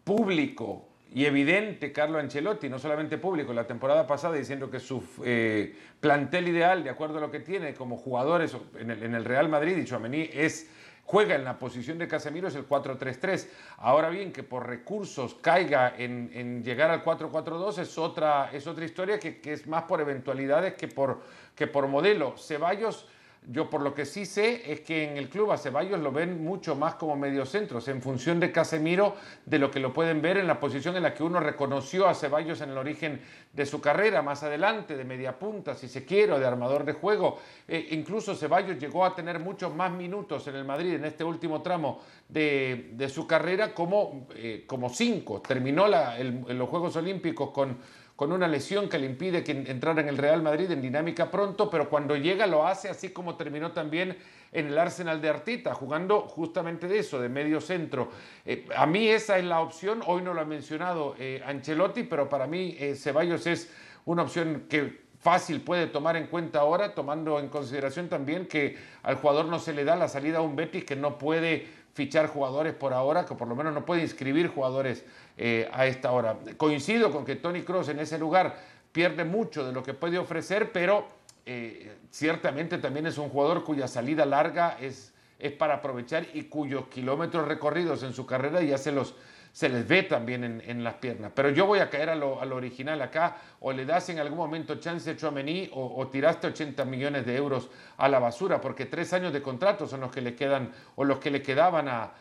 público 0.03 0.90
y 1.13 1.25
evidente 1.25 1.93
Carlo 1.93 2.19
Ancelotti, 2.19 2.69
no 2.69 2.79
solamente 2.79 3.19
público, 3.19 3.53
la 3.53 3.67
temporada 3.67 4.07
pasada 4.07 4.37
diciendo 4.37 4.71
que 4.71 4.79
su 4.79 5.03
eh, 5.25 5.75
plantel 5.99 6.49
ideal, 6.49 6.85
de 6.85 6.91
acuerdo 6.91 7.19
a 7.19 7.21
lo 7.21 7.31
que 7.31 7.41
tiene 7.41 7.75
como 7.75 7.97
jugadores 7.97 8.57
en 8.79 8.91
el, 8.91 9.25
Real 9.25 9.49
Madrid, 9.49 9.77
y 9.77 9.85
Chouameni 9.85 10.31
es 10.33 10.71
juega 11.05 11.35
en 11.35 11.43
la 11.43 11.59
posición 11.59 11.99
de 11.99 12.07
Casemiro 12.07 12.47
es 12.47 12.55
el 12.55 12.69
4-3-3. 12.69 13.49
Ahora 13.79 14.11
bien, 14.11 14.33
que 14.33 14.45
por 14.45 14.69
recursos 14.69 15.35
caiga 15.35 15.93
en, 15.99 16.63
llegar 16.63 16.91
al 16.91 17.03
4-4-2 17.03 17.79
es 17.79 17.99
otra, 17.99 18.51
es 18.53 18.69
otra 18.69 18.85
historia 18.85 19.19
que, 19.19 19.41
que, 19.41 19.53
es 19.53 19.67
más 19.67 19.85
por 19.85 20.01
eventualidades 20.01 20.75
que 20.75 20.87
por, 20.87 21.21
que 21.57 21.67
por 21.67 21.89
modelo. 21.89 22.37
Ceballos 22.39 23.09
yo 23.49 23.71
por 23.71 23.81
lo 23.81 23.95
que 23.95 24.05
sí 24.05 24.27
sé 24.27 24.71
es 24.71 24.81
que 24.81 25.11
en 25.11 25.17
el 25.17 25.29
club 25.29 25.51
a 25.51 25.59
Ceballos 25.59 25.99
lo 25.99 26.13
ven 26.13 26.45
mucho 26.45 26.77
más 26.77 26.97
como 26.97 27.17
mediocentros, 27.17 27.89
en 27.89 28.03
función 28.03 28.39
de 28.39 28.53
Casemiro, 28.53 29.17
de 29.47 29.59
lo 29.59 29.71
que 29.71 29.81
lo 29.81 29.93
pueden 29.93 30.21
ver 30.21 30.37
en 30.37 30.47
la 30.47 30.61
posición 30.61 30.97
en 30.97 31.03
la 31.03 31.15
que 31.15 31.23
uno 31.23 31.41
reconoció 31.41 32.07
a 32.07 32.15
Ceballos 32.15 32.61
en 32.61 32.71
el 32.71 32.79
origen 32.79 33.21
de 33.53 33.67
su 33.67 33.81
carrera, 33.81 34.21
más 34.21 34.43
adelante, 34.43 34.97
de 34.97 35.05
media 35.05 35.39
punta, 35.39 35.75
si 35.75 35.89
se 35.89 36.05
quiere, 36.05 36.39
de 36.39 36.47
armador 36.47 36.85
de 36.85 36.93
juego. 36.93 37.39
Eh, 37.67 37.89
incluso 37.93 38.35
Ceballos 38.35 38.79
llegó 38.79 39.05
a 39.05 39.15
tener 39.15 39.41
muchos 39.41 39.75
más 39.75 39.91
minutos 39.91 40.47
en 40.47 40.57
el 40.57 40.65
Madrid 40.65 40.95
en 40.95 41.07
este 41.07 41.25
último 41.25 41.63
tramo 41.63 42.03
de, 42.29 43.11
su 43.13 43.27
carrera 43.27 43.73
como, 43.75 44.29
eh, 44.37 44.65
como 44.67 44.91
cinco. 44.91 45.41
Terminó 45.41 45.87
en 45.87 46.59
los 46.59 46.69
Juegos 46.69 46.95
Olímpicos 46.97 47.51
con 47.51 47.79
con 48.21 48.33
una 48.33 48.47
lesión 48.47 48.87
que 48.91 48.99
le 48.99 49.07
impide 49.07 49.43
que 49.43 49.53
entrar 49.53 49.99
en 49.99 50.07
el 50.07 50.19
Real 50.19 50.43
Madrid 50.43 50.71
en 50.71 50.83
dinámica 50.83 51.31
pronto, 51.31 51.71
pero 51.71 51.89
cuando 51.89 52.15
llega 52.17 52.47
lo 52.47 52.67
hace 52.67 52.91
así 52.91 53.09
como 53.09 53.35
terminó 53.35 53.73
también 53.73 54.15
en 54.53 54.67
el 54.67 54.79
Arsenal 54.79 55.23
de 55.23 55.31
Artita, 55.31 55.73
jugando 55.73 56.21
justamente 56.21 56.87
de 56.87 56.99
eso, 56.99 57.19
de 57.19 57.31
medio 57.31 57.63
centro. 57.63 58.11
Eh, 58.45 58.67
a 58.77 58.85
mí 58.85 59.09
esa 59.09 59.39
es 59.39 59.45
la 59.47 59.61
opción, 59.61 60.03
hoy 60.05 60.21
no 60.21 60.35
lo 60.35 60.43
ha 60.43 60.45
mencionado 60.45 61.15
eh, 61.19 61.43
Ancelotti, 61.47 62.03
pero 62.03 62.29
para 62.29 62.47
mí 62.47 62.77
eh, 62.79 62.95
Ceballos 62.95 63.47
es 63.47 63.73
una 64.05 64.25
opción 64.25 64.67
que 64.69 65.01
fácil 65.19 65.63
puede 65.63 65.87
tomar 65.87 66.15
en 66.17 66.27
cuenta 66.27 66.61
ahora, 66.61 66.95
tomando 66.95 67.39
en 67.39 67.49
consideración 67.49 68.11
también 68.11 68.47
que 68.47 68.77
al 69.03 69.15
jugador 69.15 69.47
no 69.47 69.59
se 69.59 69.73
le 69.73 69.85
da 69.85 69.97
la 69.97 70.09
salida 70.09 70.39
a 70.39 70.43
un 70.43 70.57
Betis 70.57 70.85
que 70.85 70.95
no 70.95 71.17
puede 71.17 71.69
fichar 71.95 72.29
jugadores 72.29 72.75
por 72.75 72.93
ahora, 72.93 73.27
que 73.27 73.35
por 73.35 73.49
lo 73.49 73.57
menos 73.57 73.75
no 73.75 73.85
puede 73.85 74.03
inscribir 74.03 74.49
jugadores 74.49 75.05
eh, 75.37 75.69
a 75.73 75.87
esta 75.87 76.13
hora. 76.13 76.37
Coincido 76.57 77.11
con 77.11 77.25
que 77.25 77.37
Tony 77.37 77.63
Cross 77.63 77.89
en 77.89 78.01
ese 78.01 78.19
lugar 78.19 78.57
pierde 78.93 79.25
mucho 79.25 79.65
de 79.65 79.73
lo 79.73 79.83
que 79.83 79.95
puede 79.95 80.19
ofrecer, 80.19 80.73
pero 80.73 81.07
eh, 81.47 81.97
ciertamente 82.11 82.79
también 82.79 83.07
es 83.07 83.19
un 83.19 83.29
jugador 83.29 83.65
cuya 83.65 83.89
salida 83.89 84.27
larga 84.27 84.77
es, 84.81 85.13
es 85.39 85.53
para 85.53 85.75
aprovechar 85.75 86.27
y 86.35 86.45
cuyos 86.45 86.89
kilómetros 86.89 87.49
recorridos 87.49 88.03
en 88.03 88.13
su 88.13 88.27
carrera 88.27 88.63
ya 88.63 88.79
se 88.79 88.93
los 88.93 89.15
se 89.53 89.69
les 89.69 89.87
ve 89.87 90.05
también 90.05 90.63
en, 90.65 90.85
las 90.85 90.95
piernas. 90.95 91.33
Pero 91.35 91.51
yo 91.51 91.67
voy 91.67 91.81
a 91.81 91.91
caer 91.91 92.11
a 92.11 92.15
lo, 92.15 92.39
original 92.39 93.01
acá, 93.03 93.37
o 93.61 93.73
le 93.73 93.85
das 93.85 94.09
en 94.09 94.19
algún 94.19 94.39
momento 94.39 94.77
chance 94.77 95.11
a 95.11 95.17
Chouameni 95.17 95.71
o, 95.73 95.97
o, 95.97 96.09
tiraste 96.09 96.47
80 96.47 96.85
millones 96.85 97.27
de 97.27 97.37
euros 97.37 97.71
a 97.97 98.09
la 98.09 98.19
basura, 98.19 98.61
porque 98.61 98.87
tres 98.87 99.13
años 99.13 99.33
de 99.33 99.43
contrato 99.43 99.87
son 99.87 100.01
los 100.01 100.13
que 100.13 100.21
le 100.21 100.35
quedan 100.35 100.71
o 100.95 101.05
los 101.05 101.19
que 101.19 101.31
le 101.31 101.43
quedaban 101.43 101.89
a, 101.89 102.13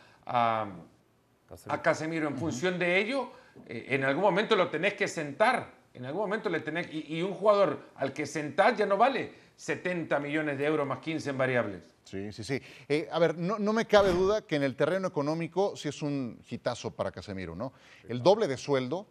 a 1.67 1.81
Casemiro. 1.81 2.27
En 2.27 2.37
función 2.37 2.77
de 2.79 2.97
ello, 2.99 3.31
eh, 3.67 3.87
en 3.89 4.03
algún 4.03 4.23
momento 4.23 4.55
lo 4.55 4.69
tenés 4.69 4.93
que 4.93 5.07
sentar. 5.07 5.79
En 5.93 6.05
algún 6.05 6.21
momento 6.21 6.49
le 6.49 6.59
tenés. 6.59 6.87
Y, 6.91 7.21
un 7.21 7.33
jugador 7.33 7.79
al 7.95 8.13
que 8.13 8.25
sentar 8.25 8.75
ya 8.75 8.85
no 8.85 8.97
vale 8.97 9.48
70 9.59 10.21
millones 10.21 10.57
de 10.57 10.65
euros 10.65 10.87
más 10.87 10.99
15 10.99 11.31
en 11.31 11.37
variables. 11.37 11.83
Sí, 12.05 12.31
sí, 12.31 12.45
sí. 12.45 12.61
Eh, 12.87 13.09
a 13.11 13.19
ver, 13.19 13.37
no, 13.37 13.73
me 13.73 13.85
cabe 13.85 14.13
duda 14.13 14.41
que 14.41 14.55
en 14.55 14.63
el 14.63 14.77
terreno 14.77 15.09
económico 15.09 15.75
sí 15.75 15.89
es 15.89 16.01
un 16.01 16.41
hitazo 16.49 16.91
para 16.91 17.11
Casemiro, 17.11 17.55
¿no? 17.55 17.73
El 18.07 18.23
doble 18.23 18.47
de 18.47 18.55
sueldo, 18.55 19.05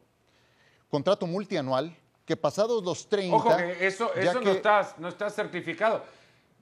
contrato 0.88 1.26
multianual, 1.26 1.94
que 2.24 2.34
pasados 2.34 2.82
los 2.82 3.10
30. 3.10 3.36
Ojo, 3.36 3.56
que 3.58 3.86
eso, 3.86 4.14
eso 4.14 4.40
no, 4.40 4.52
está, 4.52 4.94
no 4.96 5.08
está 5.08 5.28
certificado. 5.28 6.02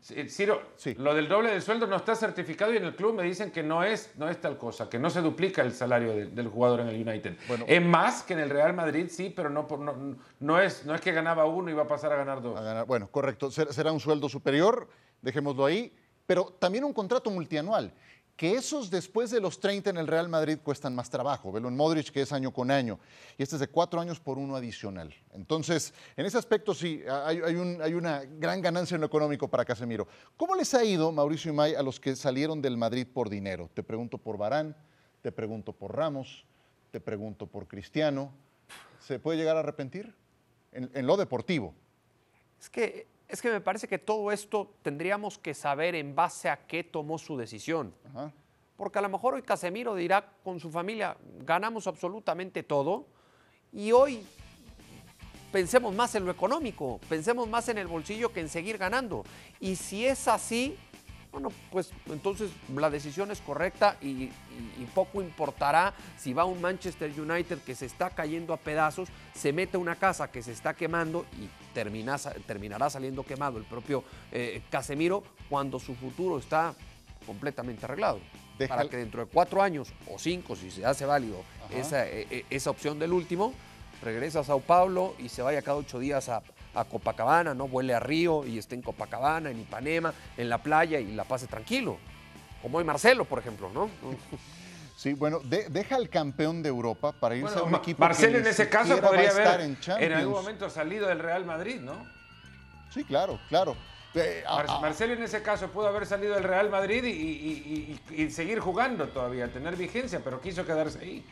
Ciro, 0.00 0.62
lo 0.98 1.14
del 1.14 1.28
doble 1.28 1.50
de 1.50 1.60
sueldo 1.60 1.86
no 1.86 1.96
está 1.96 2.14
certificado 2.14 2.72
y 2.72 2.76
en 2.76 2.84
el 2.84 2.94
club 2.94 3.14
me 3.14 3.24
dicen 3.24 3.50
que 3.50 3.62
no 3.62 3.82
es, 3.82 4.12
no 4.16 4.28
es 4.28 4.40
tal 4.40 4.56
cosa, 4.56 4.88
que 4.88 5.00
no 5.00 5.10
se 5.10 5.20
duplica 5.20 5.62
el 5.62 5.72
salario 5.72 6.14
del 6.14 6.48
jugador 6.48 6.80
en 6.80 6.88
el 6.88 7.08
United. 7.08 7.36
es 7.66 7.82
más 7.82 8.22
que 8.22 8.34
en 8.34 8.40
el 8.40 8.50
Real 8.50 8.72
Madrid, 8.72 9.08
sí, 9.10 9.32
pero 9.34 9.50
no, 9.50 9.66
no, 9.68 10.16
no, 10.38 10.60
es, 10.60 10.84
no 10.86 10.94
es 10.94 11.00
que 11.00 11.10
ganaba 11.12 11.46
uno 11.46 11.70
y 11.70 11.74
va 11.74 11.84
a 11.84 11.88
pasar 11.88 12.12
a 12.12 12.16
ganar 12.16 12.40
dos. 12.40 12.60
bueno, 12.86 13.08
correcto. 13.10 13.50
Será 13.50 13.90
un 13.90 13.98
sueldo 13.98 14.28
superior, 14.28 14.88
dejémoslo 15.22 15.64
ahí, 15.64 15.92
pero 16.24 16.54
también 16.58 16.84
un 16.84 16.92
contrato 16.92 17.30
multianual 17.30 17.92
que 18.36 18.54
esos 18.54 18.90
después 18.90 19.30
de 19.30 19.40
los 19.40 19.58
30 19.58 19.90
en 19.90 19.96
el 19.96 20.06
Real 20.06 20.28
Madrid 20.28 20.58
cuestan 20.62 20.94
más 20.94 21.08
trabajo. 21.08 21.50
Velo 21.50 21.68
en 21.68 21.76
Modric, 21.76 22.10
que 22.10 22.20
es 22.20 22.32
año 22.32 22.52
con 22.52 22.70
año, 22.70 22.98
y 23.38 23.42
este 23.42 23.56
es 23.56 23.60
de 23.60 23.68
cuatro 23.68 23.98
años 23.98 24.20
por 24.20 24.36
uno 24.36 24.54
adicional. 24.56 25.14
Entonces, 25.32 25.94
en 26.16 26.26
ese 26.26 26.36
aspecto 26.36 26.74
sí, 26.74 27.02
hay, 27.08 27.56
una 27.94 28.24
gran 28.24 28.60
ganancia 28.60 28.94
en 28.94 29.00
lo 29.00 29.06
económico 29.06 29.48
para 29.48 29.64
Casemiro. 29.64 30.06
¿Cómo 30.36 30.54
les 30.54 30.74
ha 30.74 30.84
ido, 30.84 31.10
Mauricio 31.12 31.50
y 31.50 31.54
May, 31.54 31.74
a 31.74 31.82
los 31.82 31.98
que 31.98 32.14
salieron 32.14 32.60
del 32.60 32.76
Madrid 32.76 33.06
por 33.12 33.30
dinero? 33.30 33.70
Te 33.72 33.82
pregunto 33.82 34.18
por 34.18 34.36
Barán, 34.36 34.76
te 35.22 35.32
pregunto 35.32 35.72
por 35.72 35.96
Ramos, 35.96 36.44
te 36.90 37.00
pregunto 37.00 37.46
por 37.46 37.66
Cristiano. 37.66 38.32
¿Se 39.00 39.18
puede 39.18 39.38
llegar 39.38 39.56
a 39.56 39.60
arrepentir? 39.60 40.14
En, 40.72 41.06
lo 41.06 41.16
deportivo. 41.16 41.74
Es 42.60 42.68
que 42.68 43.06
es 43.28 43.42
que 43.42 43.50
me 43.50 43.60
parece 43.60 43.88
que 43.88 43.98
todo 43.98 44.30
esto 44.30 44.74
tendríamos 44.82 45.38
que 45.38 45.54
saber 45.54 45.94
en 45.94 46.14
base 46.14 46.48
a 46.48 46.66
qué 46.66 46.84
tomó 46.84 47.18
su 47.18 47.36
decisión. 47.36 47.94
Porque 48.76 48.98
a 48.98 49.02
lo 49.02 49.08
mejor 49.08 49.34
hoy 49.34 49.42
Casemiro 49.42 49.94
dirá 49.94 50.32
con 50.44 50.60
su 50.60 50.70
familia, 50.70 51.16
ganamos 51.40 51.86
absolutamente 51.86 52.62
todo 52.62 53.06
y 53.72 53.90
hoy 53.92 54.24
pensemos 55.50 55.94
más 55.94 56.14
en 56.14 56.24
lo 56.26 56.30
económico, 56.30 57.00
pensemos 57.08 57.48
más 57.48 57.68
en 57.68 57.78
el 57.78 57.86
bolsillo 57.86 58.32
que 58.32 58.40
en 58.40 58.48
seguir 58.48 58.78
ganando. 58.78 59.24
Y 59.60 59.76
si 59.76 60.04
es 60.04 60.28
así, 60.28 60.76
bueno, 61.32 61.50
pues 61.70 61.90
entonces 62.06 62.50
la 62.74 62.90
decisión 62.90 63.30
es 63.30 63.40
correcta 63.40 63.96
y, 64.00 64.30
poco 64.94 65.20
importará 65.20 65.92
si 66.16 66.32
va 66.32 66.46
un 66.46 66.60
Manchester 66.62 67.12
United 67.20 67.58
que 67.58 67.74
se 67.74 67.84
está 67.84 68.08
cayendo 68.08 68.54
a 68.54 68.56
pedazos, 68.56 69.10
se 69.34 69.52
mete 69.52 69.76
a 69.76 69.80
una 69.80 69.96
casa 69.96 70.30
que 70.30 70.42
se 70.42 70.52
está 70.52 70.72
quemando 70.72 71.26
y 71.38 71.48
terminará 71.84 72.90
saliendo 72.90 73.24
quemado 73.24 73.58
el 73.58 73.64
propio 73.64 74.04
eh, 74.32 74.62
Casemiro 74.70 75.22
cuando 75.48 75.78
su 75.78 75.94
futuro 75.94 76.38
está 76.38 76.74
completamente 77.26 77.84
arreglado. 77.84 78.20
Para 78.68 78.88
que 78.88 78.96
dentro 78.96 79.24
de 79.24 79.30
cuatro 79.30 79.62
años 79.62 79.92
o 80.10 80.18
cinco, 80.18 80.56
si 80.56 80.70
se 80.70 80.86
hace 80.86 81.04
válido 81.04 81.42
esa, 81.70 82.06
e, 82.06 82.26
e, 82.30 82.46
esa 82.48 82.70
opción 82.70 82.98
del 82.98 83.12
último, 83.12 83.52
regresa 84.02 84.40
a 84.40 84.44
Sao 84.44 84.60
Paulo 84.60 85.14
y 85.18 85.28
se 85.28 85.42
vaya 85.42 85.60
cada 85.60 85.76
ocho 85.76 85.98
días 85.98 86.30
a, 86.30 86.42
a 86.74 86.84
Copacabana, 86.84 87.52
¿no? 87.52 87.68
Vuele 87.68 87.92
a 87.92 88.00
Río 88.00 88.46
y 88.46 88.56
esté 88.56 88.74
en 88.74 88.82
Copacabana, 88.82 89.50
en 89.50 89.60
Ipanema, 89.60 90.14
en 90.38 90.48
la 90.48 90.62
playa 90.62 91.00
y 91.00 91.12
la 91.12 91.24
pase 91.24 91.46
tranquilo. 91.46 91.98
Como 92.62 92.78
hoy 92.78 92.84
Marcelo, 92.84 93.26
por 93.26 93.38
ejemplo, 93.38 93.70
¿no? 93.72 93.90
Sí, 94.96 95.12
bueno, 95.12 95.40
deja 95.44 95.96
al 95.96 96.08
campeón 96.08 96.62
de 96.62 96.70
Europa 96.70 97.12
para 97.12 97.36
irse 97.36 97.58
a 97.58 97.62
un 97.62 97.74
equipo 97.74 98.00
Marcelo 98.00 98.38
en 98.38 98.46
ese 98.46 98.68
caso 98.68 98.98
podría 98.98 99.30
haber 99.30 99.60
en, 99.60 100.12
algún 100.12 100.32
momento 100.32 100.70
salido 100.70 101.06
del 101.06 101.18
Real 101.18 101.44
Madrid, 101.44 101.80
¿no? 101.80 102.06
Sí, 102.92 103.04
claro, 103.04 103.38
claro. 103.50 103.76
Eh, 104.14 104.42
Marcelo 104.80 105.12
en 105.12 105.22
ese 105.22 105.42
caso 105.42 105.68
pudo 105.68 105.88
haber 105.88 106.06
salido 106.06 106.34
del 106.34 106.44
Real 106.44 106.70
Madrid 106.70 107.04
y 107.04 108.30
seguir 108.30 108.58
jugando 108.58 109.08
todavía, 109.08 109.52
tener 109.52 109.76
vigencia, 109.76 110.22
pero 110.24 110.40
quiso 110.40 110.64
quedarse 110.64 110.98
ahí. 111.00 111.26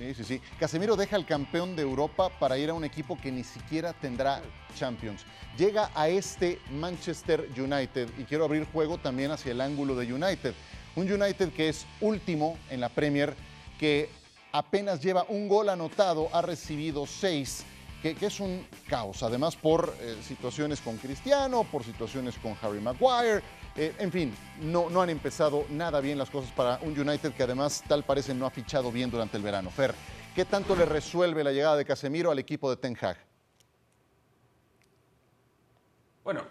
Sí, 0.00 0.14
sí, 0.14 0.24
sí. 0.24 0.42
Casemiro 0.58 0.96
deja 0.96 1.16
al 1.16 1.26
campeón 1.26 1.76
de 1.76 1.82
Europa 1.82 2.30
para 2.38 2.56
ir 2.56 2.70
a 2.70 2.74
un 2.74 2.84
equipo 2.84 3.18
que 3.20 3.30
ni 3.30 3.44
siquiera 3.44 3.92
tendrá 3.92 4.40
Champions. 4.74 5.26
Llega 5.58 5.90
a 5.94 6.08
este 6.08 6.58
Manchester 6.70 7.46
United 7.54 8.08
y 8.16 8.24
quiero 8.24 8.46
abrir 8.46 8.64
juego 8.72 8.96
también 8.96 9.30
hacia 9.30 9.52
el 9.52 9.60
ángulo 9.60 9.94
de 9.94 10.10
United. 10.10 10.54
Un 10.96 11.10
United 11.10 11.52
que 11.52 11.68
es 11.68 11.86
último 12.00 12.58
en 12.68 12.80
la 12.80 12.88
Premier, 12.88 13.34
que 13.78 14.10
apenas 14.52 15.00
lleva 15.00 15.24
un 15.28 15.48
gol 15.48 15.68
anotado, 15.68 16.28
ha 16.32 16.42
recibido 16.42 17.06
seis, 17.06 17.64
que, 18.02 18.16
es 18.20 18.40
un 18.40 18.66
caos. 18.88 19.22
Además 19.22 19.56
por 19.56 19.94
eh, 20.00 20.16
situaciones 20.22 20.80
con 20.80 20.96
Cristiano, 20.96 21.64
por 21.64 21.84
situaciones 21.84 22.36
con 22.38 22.56
Harry 22.60 22.80
Maguire, 22.80 23.42
eh, 23.76 23.94
en 23.98 24.10
fin, 24.10 24.34
no, 24.62 24.90
no 24.90 25.00
han 25.00 25.10
empezado 25.10 25.64
nada 25.70 26.00
bien 26.00 26.18
las 26.18 26.30
cosas 26.30 26.50
para 26.52 26.78
un 26.82 26.98
United 26.98 27.32
que 27.32 27.42
además 27.44 27.84
tal 27.86 28.02
parece 28.02 28.34
no 28.34 28.46
ha 28.46 28.50
fichado 28.50 28.90
bien 28.90 29.10
durante 29.10 29.36
el 29.36 29.42
verano. 29.42 29.70
Fer, 29.70 29.94
¿qué 30.34 30.44
tanto 30.44 30.74
le 30.74 30.84
resuelve 30.84 31.44
la 31.44 31.52
llegada 31.52 31.76
de 31.76 31.84
Casemiro 31.84 32.30
al 32.30 32.38
equipo 32.38 32.68
de 32.68 32.76
Ten 32.76 32.96
Hag? 33.00 33.16
Bueno, 36.24 36.42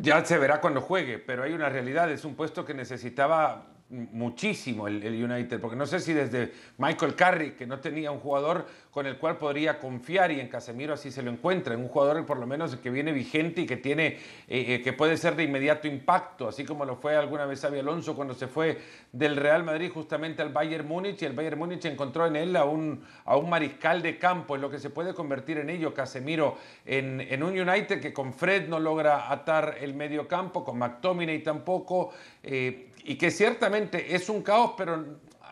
ya 0.00 0.24
se 0.24 0.38
verá 0.38 0.60
cuando 0.60 0.80
juegue, 0.80 1.18
pero 1.18 1.42
hay 1.42 1.52
una 1.52 1.68
realidad, 1.68 2.10
es 2.10 2.24
un 2.24 2.34
puesto 2.34 2.64
que 2.64 2.74
necesitaba 2.74 3.69
muchísimo 3.90 4.86
el, 4.86 5.02
United, 5.04 5.60
porque 5.60 5.76
no 5.76 5.84
sé 5.84 5.98
si 5.98 6.12
desde 6.12 6.52
Michael 6.78 7.14
Carrick, 7.16 7.56
que 7.56 7.66
no 7.66 7.80
tenía 7.80 8.12
un 8.12 8.20
jugador 8.20 8.66
con 8.90 9.06
el 9.06 9.18
cual 9.18 9.36
podría 9.36 9.78
confiar 9.78 10.30
y 10.30 10.40
en 10.40 10.48
Casemiro 10.48 10.94
así 10.94 11.10
se 11.10 11.22
lo 11.22 11.30
encuentra, 11.30 11.76
un 11.76 11.88
jugador 11.88 12.24
por 12.24 12.38
lo 12.38 12.46
menos 12.46 12.76
que 12.76 12.90
viene 12.90 13.12
vigente 13.12 13.62
y 13.62 13.66
que 13.66 13.76
tiene, 13.76 14.06
eh, 14.06 14.18
eh, 14.48 14.82
que 14.82 14.92
puede 14.92 15.16
ser 15.16 15.34
de 15.34 15.42
inmediato 15.42 15.88
impacto, 15.88 16.48
así 16.48 16.64
como 16.64 16.84
lo 16.84 16.96
fue 16.96 17.16
alguna 17.16 17.46
vez 17.46 17.60
Xavi 17.60 17.80
Alonso 17.80 18.14
cuando 18.14 18.34
se 18.34 18.46
fue 18.46 18.78
del 19.12 19.36
Real 19.36 19.64
Madrid 19.64 19.90
justamente 19.92 20.40
al 20.40 20.50
Bayern 20.50 20.86
Múnich 20.86 21.22
y 21.22 21.24
el 21.24 21.32
Bayern 21.32 21.58
Múnich 21.58 21.84
encontró 21.84 22.26
en 22.26 22.36
él 22.36 22.54
a 22.56 22.64
un, 22.64 23.02
a 23.24 23.36
un 23.36 23.50
mariscal 23.50 24.02
de 24.02 24.18
campo, 24.18 24.54
en 24.54 24.60
lo 24.60 24.70
que 24.70 24.78
se 24.78 24.90
puede 24.90 25.14
convertir 25.14 25.58
en 25.58 25.68
ello 25.68 25.92
Casemiro 25.92 26.58
en, 26.86 27.20
en 27.20 27.42
un 27.42 27.58
United 27.58 28.00
que 28.00 28.12
con 28.12 28.32
Fred 28.32 28.68
no 28.68 28.78
logra 28.78 29.32
atar 29.32 29.78
el 29.80 29.94
medio 29.94 30.28
campo, 30.28 30.64
con 30.64 30.78
McTominay 30.78 31.42
tampoco. 31.42 32.12
Eh, 32.42 32.89
y 33.04 33.16
que 33.16 33.30
ciertamente 33.30 34.14
es 34.14 34.28
un 34.28 34.42
caos, 34.42 34.72
pero 34.76 35.04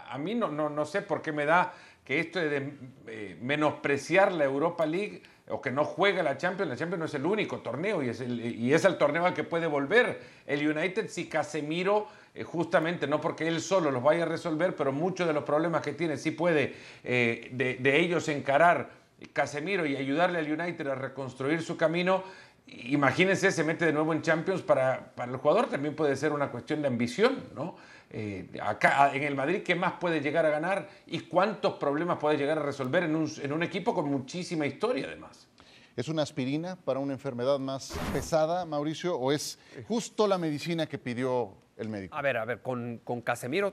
a 0.09 0.19
mí 0.19 0.35
no, 0.35 0.49
no, 0.49 0.69
no 0.69 0.85
sé 0.85 1.02
por 1.02 1.23
qué 1.23 1.33
me 1.33 1.45
da 1.45 1.73
que 2.05 2.21
esto 2.21 2.38
de 2.38 2.73
eh, 3.07 3.37
menospreciar 3.40 4.33
la 4.33 4.45
Europa 4.45 4.87
League 4.87 5.23
o 5.50 5.61
que 5.61 5.71
no 5.71 5.85
juega 5.85 6.23
la 6.23 6.37
Champions, 6.37 6.71
la 6.71 6.76
Champions 6.76 6.99
no 7.00 7.05
es 7.07 7.14
el 7.14 7.26
único 7.26 7.59
torneo 7.59 8.02
y 8.02 8.09
es 8.09 8.21
el, 8.21 8.40
y 8.40 8.73
es 8.73 8.85
el 8.85 8.97
torneo 8.97 9.26
al 9.26 9.35
que 9.35 9.45
puede 9.45 9.67
volver. 9.67 10.21
El 10.47 10.67
United 10.67 11.09
si 11.09 11.28
Casemiro, 11.28 12.09
eh, 12.35 12.45
justamente 12.45 13.07
no 13.07 13.21
porque 13.21 13.47
él 13.47 13.61
solo 13.61 13.90
los 13.90 14.02
vaya 14.02 14.23
a 14.23 14.26
resolver, 14.26 14.75
pero 14.75 14.93
muchos 14.93 15.26
de 15.26 15.33
los 15.33 15.45
problemas 15.45 15.83
que 15.83 15.93
tiene 15.93 16.17
sí 16.17 16.31
puede 16.31 16.75
eh, 17.05 17.49
de, 17.52 17.75
de, 17.75 18.00
ellos 18.00 18.28
encarar 18.28 18.90
Casemiro 19.33 19.85
y 19.85 19.97
ayudarle 19.97 20.38
al 20.38 20.50
United 20.50 20.87
a 20.87 20.95
reconstruir 20.95 21.62
su 21.62 21.76
camino, 21.76 22.23
imagínense, 22.68 23.50
se 23.50 23.64
mete 23.64 23.87
de 23.87 23.92
nuevo 23.92 24.12
en 24.12 24.22
Champions, 24.22 24.62
para, 24.62 25.14
para, 25.14 25.32
el 25.32 25.38
jugador 25.38 25.68
también 25.68 25.94
puede 25.94 26.16
ser 26.16 26.32
una 26.32 26.50
cuestión 26.50 26.82
de 26.82 26.88
ambición, 26.88 27.44
¿no? 27.54 27.76
Eh, 28.10 28.48
acá 28.62 29.14
en 29.14 29.22
el 29.22 29.34
Madrid, 29.34 29.62
¿qué 29.62 29.75
más 29.75 29.94
puede 30.00 30.20
llegar 30.20 30.46
a 30.46 30.50
ganar 30.50 30.88
y 31.06 31.20
cuántos 31.20 31.75
problemas 31.75 32.18
puede 32.18 32.38
llegar 32.38 32.58
a 32.58 32.62
resolver 32.62 33.02
en 33.02 33.14
un, 33.14 33.30
en 33.42 33.52
un 33.52 33.62
equipo 33.62 33.94
con 33.94 34.08
muchísima 34.08 34.66
historia 34.66 35.06
además? 35.06 35.46
¿Es 35.94 36.08
una 36.08 36.22
aspirina 36.22 36.76
para 36.76 37.00
una 37.00 37.12
enfermedad 37.12 37.58
más 37.58 37.98
pesada, 38.12 38.64
Mauricio, 38.64 39.16
o 39.16 39.32
es 39.32 39.58
justo 39.88 40.26
la 40.26 40.38
medicina 40.38 40.87
que 40.87 40.96
pidió 40.96 41.54
el 41.76 41.88
médico? 41.88 42.16
A 42.16 42.22
ver, 42.22 42.37
a 42.37 42.44
ver, 42.44 42.62
con, 42.62 43.00
con 43.04 43.20
Casemiro 43.20 43.72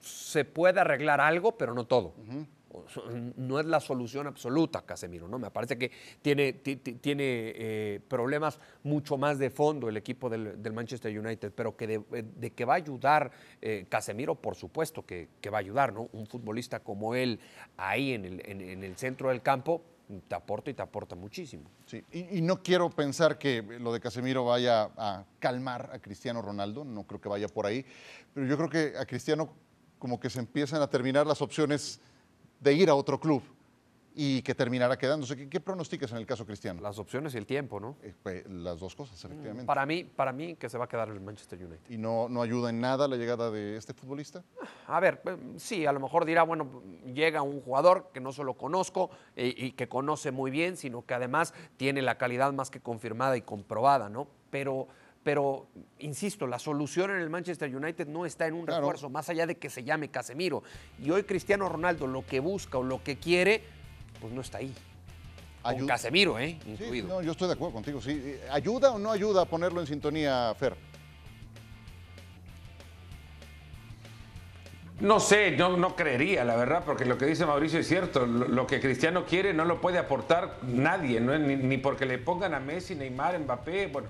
se 0.00 0.44
puede 0.44 0.80
arreglar 0.80 1.20
algo, 1.20 1.56
pero 1.58 1.74
no 1.74 1.86
todo 1.86 2.14
no 3.36 3.60
es 3.60 3.66
la 3.66 3.80
solución 3.80 4.26
absoluta, 4.26 4.82
Casemiro, 4.82 5.28
¿no? 5.28 5.38
Me 5.38 5.50
parece 5.50 5.78
que 5.78 5.90
tiene, 6.22 6.54
tiene 6.54 7.24
eh, 7.26 8.00
problemas 8.08 8.58
mucho 8.82 9.16
más 9.16 9.38
de 9.38 9.50
fondo 9.50 9.88
el 9.88 9.96
equipo 9.96 10.28
del, 10.28 10.72
Manchester 10.72 11.16
United, 11.16 11.52
pero 11.54 11.76
que 11.76 11.86
de, 11.86 12.50
que 12.50 12.64
va 12.64 12.74
a 12.74 12.76
ayudar 12.76 13.30
eh, 13.60 13.86
Casemiro, 13.88 14.34
por 14.34 14.56
supuesto 14.56 15.04
que, 15.04 15.28
va 15.52 15.58
a 15.58 15.60
ayudar, 15.60 15.92
¿no? 15.92 16.08
Un 16.12 16.26
futbolista 16.26 16.80
como 16.80 17.14
él 17.14 17.38
ahí 17.76 18.12
en 18.12 18.24
el, 18.24 18.42
en, 18.44 18.82
el 18.82 18.96
centro 18.96 19.28
del 19.28 19.42
campo, 19.42 19.82
te 20.28 20.34
aporta 20.34 20.70
y 20.70 20.74
te 20.74 20.82
aporta 20.82 21.14
muchísimo. 21.14 21.64
Sí, 21.86 22.04
y, 22.12 22.42
no 22.42 22.62
quiero 22.62 22.90
pensar 22.90 23.38
que 23.38 23.62
lo 23.62 23.92
de 23.92 24.00
Casemiro 24.00 24.44
vaya 24.44 24.90
a 24.96 25.24
calmar 25.38 25.90
a 25.92 25.98
Cristiano 25.98 26.42
Ronaldo, 26.42 26.84
no 26.84 27.04
creo 27.04 27.20
que 27.20 27.28
vaya 27.28 27.48
por 27.48 27.66
ahí, 27.66 27.84
pero 28.34 28.46
yo 28.46 28.56
creo 28.56 28.68
que 28.68 28.98
a 28.98 29.06
Cristiano 29.06 29.50
como 29.98 30.20
que 30.20 30.28
se 30.28 30.38
empiezan 30.38 30.82
a 30.82 30.90
terminar 30.90 31.26
las 31.26 31.40
opciones 31.40 32.00
de 32.60 32.72
ir 32.72 32.88
a 32.90 32.94
otro 32.94 33.18
club 33.18 33.42
y 34.14 34.42
que 34.42 34.54
terminará 34.54 34.96
quedándose. 34.96 35.36
¿Qué, 35.36 35.48
qué 35.48 35.60
pronosticas 35.60 36.12
en 36.12 36.18
el 36.18 36.26
caso 36.26 36.46
cristiano? 36.46 36.80
Las 36.80 36.98
opciones 36.98 37.34
y 37.34 37.38
el 37.38 37.46
tiempo, 37.46 37.80
¿no? 37.80 37.96
Eh, 38.02 38.14
pues, 38.22 38.46
las 38.48 38.78
dos 38.78 38.94
cosas, 38.94 39.22
mm, 39.22 39.26
efectivamente. 39.26 39.66
Para 39.66 39.84
mí, 39.84 40.04
para 40.04 40.32
mí 40.32 40.54
que 40.54 40.68
se 40.68 40.78
va 40.78 40.84
a 40.84 40.88
quedar 40.88 41.08
en 41.08 41.14
el 41.14 41.20
Manchester 41.20 41.58
United. 41.58 41.90
¿Y 41.90 41.98
no, 41.98 42.28
no 42.28 42.40
ayuda 42.40 42.70
en 42.70 42.80
nada 42.80 43.08
la 43.08 43.16
llegada 43.16 43.50
de 43.50 43.76
este 43.76 43.92
futbolista? 43.92 44.44
A 44.86 45.00
ver, 45.00 45.20
eh, 45.24 45.36
sí, 45.56 45.84
a 45.84 45.92
lo 45.92 45.98
mejor 45.98 46.24
dirá, 46.24 46.44
bueno, 46.44 46.82
llega 47.12 47.42
un 47.42 47.60
jugador 47.60 48.10
que 48.12 48.20
no 48.20 48.32
solo 48.32 48.54
conozco 48.54 49.10
eh, 49.34 49.52
y 49.56 49.72
que 49.72 49.88
conoce 49.88 50.30
muy 50.30 50.50
bien, 50.50 50.76
sino 50.76 51.04
que 51.04 51.14
además 51.14 51.52
tiene 51.76 52.00
la 52.00 52.16
calidad 52.16 52.52
más 52.52 52.70
que 52.70 52.80
confirmada 52.80 53.36
y 53.36 53.42
comprobada, 53.42 54.08
¿no? 54.08 54.28
Pero 54.50 54.86
pero 55.24 55.66
insisto, 55.98 56.46
la 56.46 56.58
solución 56.58 57.10
en 57.10 57.16
el 57.16 57.30
Manchester 57.30 57.74
United 57.74 58.06
no 58.06 58.26
está 58.26 58.46
en 58.46 58.54
un 58.54 58.66
refuerzo, 58.66 59.08
más 59.08 59.30
allá 59.30 59.46
de 59.46 59.56
que 59.56 59.70
se 59.70 59.82
llame 59.82 60.10
Casemiro. 60.10 60.62
Y 61.02 61.10
hoy 61.10 61.24
Cristiano 61.24 61.68
Ronaldo 61.68 62.06
lo 62.06 62.24
que 62.26 62.40
busca 62.40 62.76
o 62.76 62.82
lo 62.82 63.02
que 63.02 63.16
quiere, 63.16 63.62
pues 64.20 64.32
no 64.32 64.42
está 64.42 64.58
ahí. 64.58 64.74
Con 65.62 65.86
Casemiro, 65.86 66.38
¿eh? 66.38 66.58
Incluido. 66.66 67.08
no, 67.08 67.22
yo 67.22 67.32
estoy 67.32 67.48
de 67.48 67.54
acuerdo 67.54 67.72
contigo, 67.72 68.02
sí. 68.02 68.36
¿Ayuda 68.50 68.92
o 68.92 68.98
no 68.98 69.10
ayuda 69.10 69.42
a 69.42 69.44
ponerlo 69.46 69.80
en 69.80 69.86
sintonía, 69.86 70.54
Fer? 70.58 70.76
No 75.00 75.20
sé, 75.20 75.56
yo 75.56 75.74
no 75.78 75.96
creería, 75.96 76.44
la 76.44 76.54
verdad, 76.54 76.84
porque 76.84 77.06
lo 77.06 77.16
que 77.16 77.24
dice 77.24 77.46
Mauricio 77.46 77.80
es 77.80 77.88
cierto. 77.88 78.26
Lo, 78.26 78.66
que 78.66 78.78
Cristiano 78.78 79.24
quiere 79.24 79.54
no 79.54 79.64
lo 79.64 79.80
puede 79.80 79.96
aportar 79.98 80.58
nadie, 80.62 81.18
¿no? 81.18 81.36
ni, 81.38 81.56
ni 81.56 81.78
porque 81.78 82.04
le 82.04 82.18
pongan 82.18 82.52
a 82.52 82.60
Messi, 82.60 82.94
Neymar, 82.94 83.38
Mbappé, 83.40 83.86
bueno, 83.86 84.08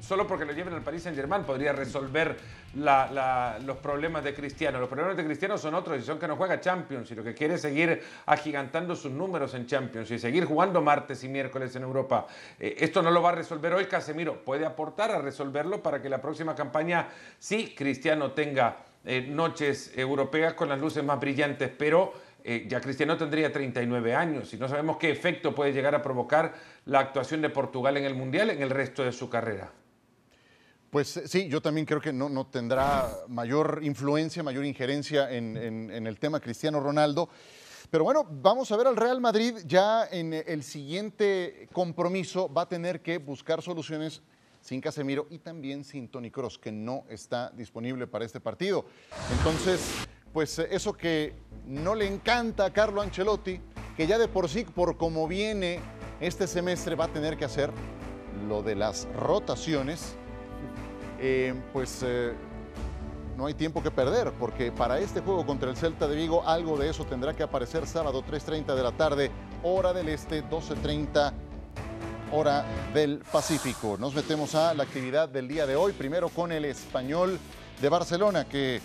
solo 0.00 0.26
porque 0.26 0.44
lo 0.44 0.52
lleven 0.52 0.74
al 0.74 0.82
Paris 0.82 1.02
Saint 1.02 1.16
Germain 1.16 1.44
podría 1.44 1.72
resolver 1.72 2.36
los 2.74 3.76
problemas 3.78 4.24
de 4.24 4.34
Cristiano. 4.34 4.78
Los 4.78 4.88
problemas 4.88 5.16
de 5.16 5.24
Cristiano 5.24 5.58
son 5.58 5.74
otros 5.74 5.98
y 5.98 6.02
son 6.02 6.18
que 6.18 6.28
no 6.28 6.36
juega 6.36 6.60
Champions 6.60 7.10
y 7.10 7.14
lo 7.14 7.24
que 7.24 7.34
quiere 7.34 7.58
seguir 7.58 8.02
agigantando 8.26 8.94
sus 8.94 9.10
números 9.10 9.54
en 9.54 9.66
Champions 9.66 10.10
y 10.10 10.18
seguir 10.18 10.44
jugando 10.44 10.80
martes 10.80 11.24
y 11.24 11.28
miércoles 11.28 11.74
en 11.76 11.82
Europa. 11.82 12.26
Eh, 12.58 12.76
esto 12.78 13.02
no 13.02 13.10
lo 13.10 13.22
va 13.22 13.30
a 13.30 13.34
resolver 13.34 13.72
hoy 13.72 13.86
Casemiro, 13.86 14.44
puede 14.44 14.66
aportar 14.66 15.10
a 15.10 15.18
resolverlo 15.18 15.82
para 15.82 16.00
que 16.02 16.08
la 16.08 16.20
próxima 16.20 16.54
campaña 16.54 17.08
sí 17.38 17.74
Cristiano 17.76 18.32
tenga 18.32 18.76
eh, 19.04 19.22
noches 19.22 19.92
europeas 19.96 20.54
con 20.54 20.68
las 20.68 20.78
luces 20.78 21.02
más 21.02 21.18
brillantes, 21.18 21.70
pero 21.76 22.12
eh, 22.44 22.66
ya 22.68 22.80
Cristiano 22.80 23.16
tendría 23.16 23.52
39 23.52 24.14
años 24.14 24.52
y 24.54 24.56
no 24.56 24.68
sabemos 24.68 24.96
qué 24.96 25.10
efecto 25.10 25.54
puede 25.54 25.72
llegar 25.72 25.94
a 25.94 26.02
provocar 26.02 26.54
la 26.86 27.00
actuación 27.00 27.42
de 27.42 27.50
Portugal 27.50 27.96
en 27.96 28.04
el 28.04 28.14
Mundial 28.14 28.50
en 28.50 28.62
el 28.62 28.70
resto 28.70 29.04
de 29.04 29.12
su 29.12 29.28
carrera. 29.28 29.70
Pues 30.90 31.18
eh, 31.18 31.28
sí, 31.28 31.48
yo 31.48 31.60
también 31.60 31.86
creo 31.86 32.00
que 32.00 32.12
no, 32.12 32.28
no 32.28 32.46
tendrá 32.46 33.10
mayor 33.28 33.80
influencia, 33.82 34.42
mayor 34.42 34.64
injerencia 34.64 35.30
en, 35.30 35.56
el 35.56 36.18
tema 36.18 36.40
Cristiano 36.40 36.80
Ronaldo. 36.80 37.28
Pero 37.90 38.04
bueno, 38.04 38.26
vamos 38.28 38.70
a 38.72 38.76
ver 38.76 38.86
al 38.86 38.96
Real 38.96 39.20
Madrid 39.20 39.54
ya 39.66 40.06
en 40.10 40.32
el 40.32 40.62
siguiente 40.62 41.68
compromiso 41.72 42.52
va 42.52 42.62
a 42.62 42.68
tener 42.68 43.00
que 43.00 43.18
buscar 43.18 43.62
soluciones 43.62 44.22
sin 44.60 44.80
Casemiro 44.80 45.26
y 45.30 45.38
también 45.38 45.84
sin 45.84 46.08
Tony 46.08 46.30
Cross, 46.30 46.58
que 46.58 46.72
no 46.72 47.04
está 47.08 47.50
disponible 47.50 48.06
para 48.06 48.24
este 48.24 48.40
partido. 48.40 48.84
Entonces, 49.38 49.80
pues 50.32 50.58
eh, 50.58 50.68
eso 50.70 50.92
que 50.92 51.34
no 51.66 51.94
le 51.94 52.06
encanta 52.06 52.66
a 52.66 52.72
Carlo 52.72 53.00
Ancelotti, 53.00 53.60
que 53.96 54.06
ya 54.06 54.18
de 54.18 54.28
por 54.28 54.48
sí, 54.48 54.64
por 54.64 54.96
como 54.96 55.28
viene 55.28 55.80
este 56.20 56.46
semestre, 56.46 56.94
va 56.94 57.06
a 57.06 57.12
tener 57.12 57.36
que 57.36 57.44
hacer 57.44 57.70
lo 58.48 58.62
de 58.62 58.74
las 58.74 59.06
rotaciones 59.14 60.16
eh, 61.20 61.54
pues 61.72 62.02
eh, 62.04 62.32
no 63.36 63.46
hay 63.46 63.54
tiempo 63.54 63.82
que 63.82 63.90
perder, 63.90 64.32
porque 64.32 64.72
para 64.72 64.98
este 64.98 65.20
juego 65.20 65.46
contra 65.46 65.70
el 65.70 65.76
Celta 65.76 66.08
de 66.08 66.16
Vigo 66.16 66.46
algo 66.46 66.76
de 66.76 66.90
eso 66.90 67.04
tendrá 67.04 67.34
que 67.34 67.42
aparecer 67.42 67.86
sábado 67.86 68.24
3.30 68.24 68.74
de 68.74 68.82
la 68.82 68.92
tarde, 68.92 69.30
hora 69.62 69.92
del 69.92 70.08
este, 70.08 70.44
12.30 70.44 71.32
hora 72.32 72.64
del 72.92 73.18
Pacífico. 73.18 73.96
Nos 73.98 74.14
metemos 74.14 74.54
a 74.54 74.74
la 74.74 74.82
actividad 74.82 75.28
del 75.28 75.48
día 75.48 75.66
de 75.66 75.76
hoy, 75.76 75.92
primero 75.92 76.28
con 76.28 76.52
el 76.52 76.64
español 76.64 77.38
de 77.80 77.88
Barcelona, 77.88 78.44
que 78.44 78.80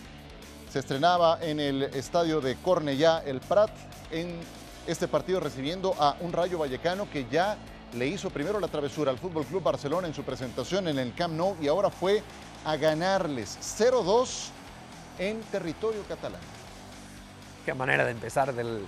se 0.71 0.79
estrenaba 0.79 1.39
en 1.41 1.59
el 1.59 1.83
estadio 1.83 2.41
de 2.41 2.55
Cornellá, 2.55 3.23
el 3.25 3.39
Prat, 3.41 3.71
en 4.11 4.39
este 4.87 5.07
partido 5.07 5.39
recibiendo 5.39 5.95
a 5.99 6.15
un 6.19 6.31
Rayo 6.31 6.57
Vallecano 6.57 7.09
que 7.09 7.25
ya 7.29 7.57
le 7.95 8.07
hizo 8.07 8.29
primero 8.29 8.59
la 8.59 8.67
travesura 8.67 9.11
al 9.11 9.19
Fútbol 9.19 9.45
Club 9.45 9.63
Barcelona 9.63 10.07
en 10.07 10.13
su 10.13 10.23
presentación 10.23 10.87
en 10.87 10.97
el 10.97 11.13
Camp 11.13 11.35
Nou 11.35 11.55
y 11.61 11.67
ahora 11.67 11.89
fue 11.89 12.23
a 12.65 12.75
ganarles 12.75 13.57
0-2 13.79 14.49
en 15.19 15.41
territorio 15.43 16.01
catalán. 16.07 16.41
Qué 17.65 17.73
manera 17.73 18.03
de 18.03 18.11
empezar 18.11 18.53
del, 18.53 18.83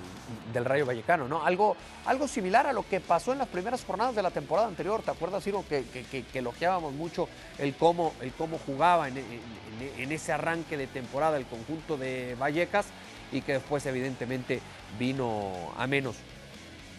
Rayo 0.53 0.85
Vallecano, 0.85 1.29
¿no? 1.29 1.45
Algo, 1.45 1.77
algo 2.05 2.27
similar 2.27 2.67
a 2.67 2.73
lo 2.73 2.83
que 2.83 2.99
pasó 2.99 3.31
en 3.31 3.37
las 3.37 3.47
primeras 3.47 3.85
jornadas 3.85 4.15
de 4.15 4.21
la 4.21 4.31
temporada 4.31 4.67
anterior. 4.67 5.01
¿Te 5.01 5.11
acuerdas, 5.11 5.45
Ciro, 5.45 5.63
que, 5.69 5.85
que, 5.85 6.25
elogiábamos 6.33 6.93
mucho 6.93 7.29
el 7.57 7.73
cómo, 7.75 8.13
el 8.19 8.33
cómo 8.33 8.59
jugaba 8.65 9.07
en 9.07 10.11
ese 10.11 10.33
arranque 10.33 10.75
de 10.75 10.87
temporada 10.87 11.37
el 11.37 11.45
conjunto 11.45 11.95
de 11.95 12.35
Vallecas 12.37 12.87
y 13.31 13.41
que 13.41 13.53
después, 13.53 13.85
evidentemente, 13.85 14.59
vino 14.99 15.53
a 15.77 15.87
menos? 15.87 16.17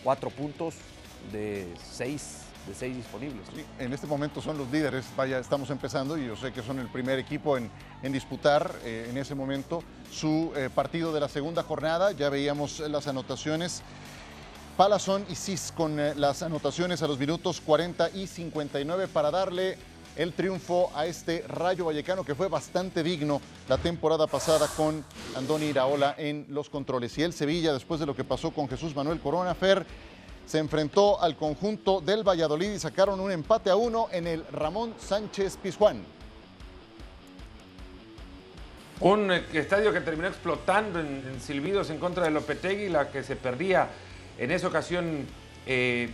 Cuatro 0.03 0.31
puntos, 0.31 0.77
de 1.33 1.75
seis, 1.93 2.43
de 2.67 2.75
seis 2.75 2.97
disponibles. 2.97 3.47
en 3.79 3.93
este 3.93 4.07
momento 4.07 4.41
son 4.41 4.59
los 4.59 4.71
líderes, 4.71 5.05
vaya, 5.17 5.39
estamos 5.39 5.71
empezando 5.71 6.17
y 6.19 6.27
yo 6.27 6.37
sé 6.37 6.53
que 6.53 6.63
son 6.63 6.79
el 6.79 6.89
primer 6.89 7.19
equipo 7.19 7.57
en, 7.57 7.71
disputar 8.03 8.73
eh, 8.85 9.09
en 9.11 9.17
ese 9.17 9.35
momento 9.35 9.83
su 10.11 10.53
eh, 10.57 10.71
partido 10.75 11.13
de 11.13 11.21
la 11.21 11.29
segunda 11.29 11.63
jornada. 11.63 12.13
Ya 12.13 12.31
veíamos 12.31 12.81
las 12.81 13.09
anotaciones. 13.09 13.83
Palazón 14.77 15.25
y 15.31 15.35
Cis 15.35 15.73
con 15.75 15.99
eh, 15.99 16.15
las 16.15 16.43
anotaciones 16.43 17.03
a 17.03 17.09
los 17.09 17.19
minutos 17.19 17.61
40 17.63 18.11
y 18.11 18.27
59 18.27 19.09
para 19.09 19.31
darle 19.31 19.79
el 20.17 20.33
triunfo 20.33 20.91
a 20.95 21.07
este 21.07 21.45
Rayo 21.47 21.87
Vallecano 21.87 22.25
que 22.25 22.35
fue 22.35 22.49
bastante 22.49 23.03
digno 23.03 23.41
la 23.69 23.79
temporada 23.79 24.27
pasada 24.27 24.67
con 24.69 25.05
Andoni 25.35 25.67
Iraola 25.67 26.15
en 26.19 26.47
los 26.49 26.71
controles. 26.71 27.17
Y 27.19 27.23
el 27.23 27.33
Sevilla, 27.33 27.73
después 27.73 28.01
de 28.01 28.07
lo 28.07 28.17
que 28.17 28.25
pasó 28.25 28.51
con 28.51 28.69
Jesús 28.69 28.95
Manuel 28.95 29.21
Corona 29.21 29.55
Fer, 29.55 29.87
se 30.47 30.59
enfrentó 30.59 31.21
al 31.21 31.37
conjunto 31.37 32.01
del 32.01 32.27
Valladolid 32.27 32.73
y 32.73 32.79
sacaron 32.79 33.21
un 33.21 33.33
empate 33.33 33.69
a 33.69 33.77
uno 33.77 34.09
en 34.13 34.27
el 34.27 34.47
Ramón 34.53 34.95
Sánchez 34.99 35.57
Pizjuán. 35.57 36.05
Un 39.01 39.31
eh, 39.31 39.45
estadio 39.53 39.93
que 39.93 40.01
terminó 40.01 40.29
explotando 40.29 41.01
en, 41.01 41.23
en 41.29 41.41
silbidos 41.41 41.91
en 41.91 41.99
contra 41.99 42.25
de 42.25 42.31
Lopetegui, 42.31 42.89
la 42.89 43.11
que 43.11 43.23
se 43.23 43.37
perdía 43.37 43.89
en 44.39 44.51
esa 44.51 44.69
ocasión 44.69 45.27
eh, 45.69 46.09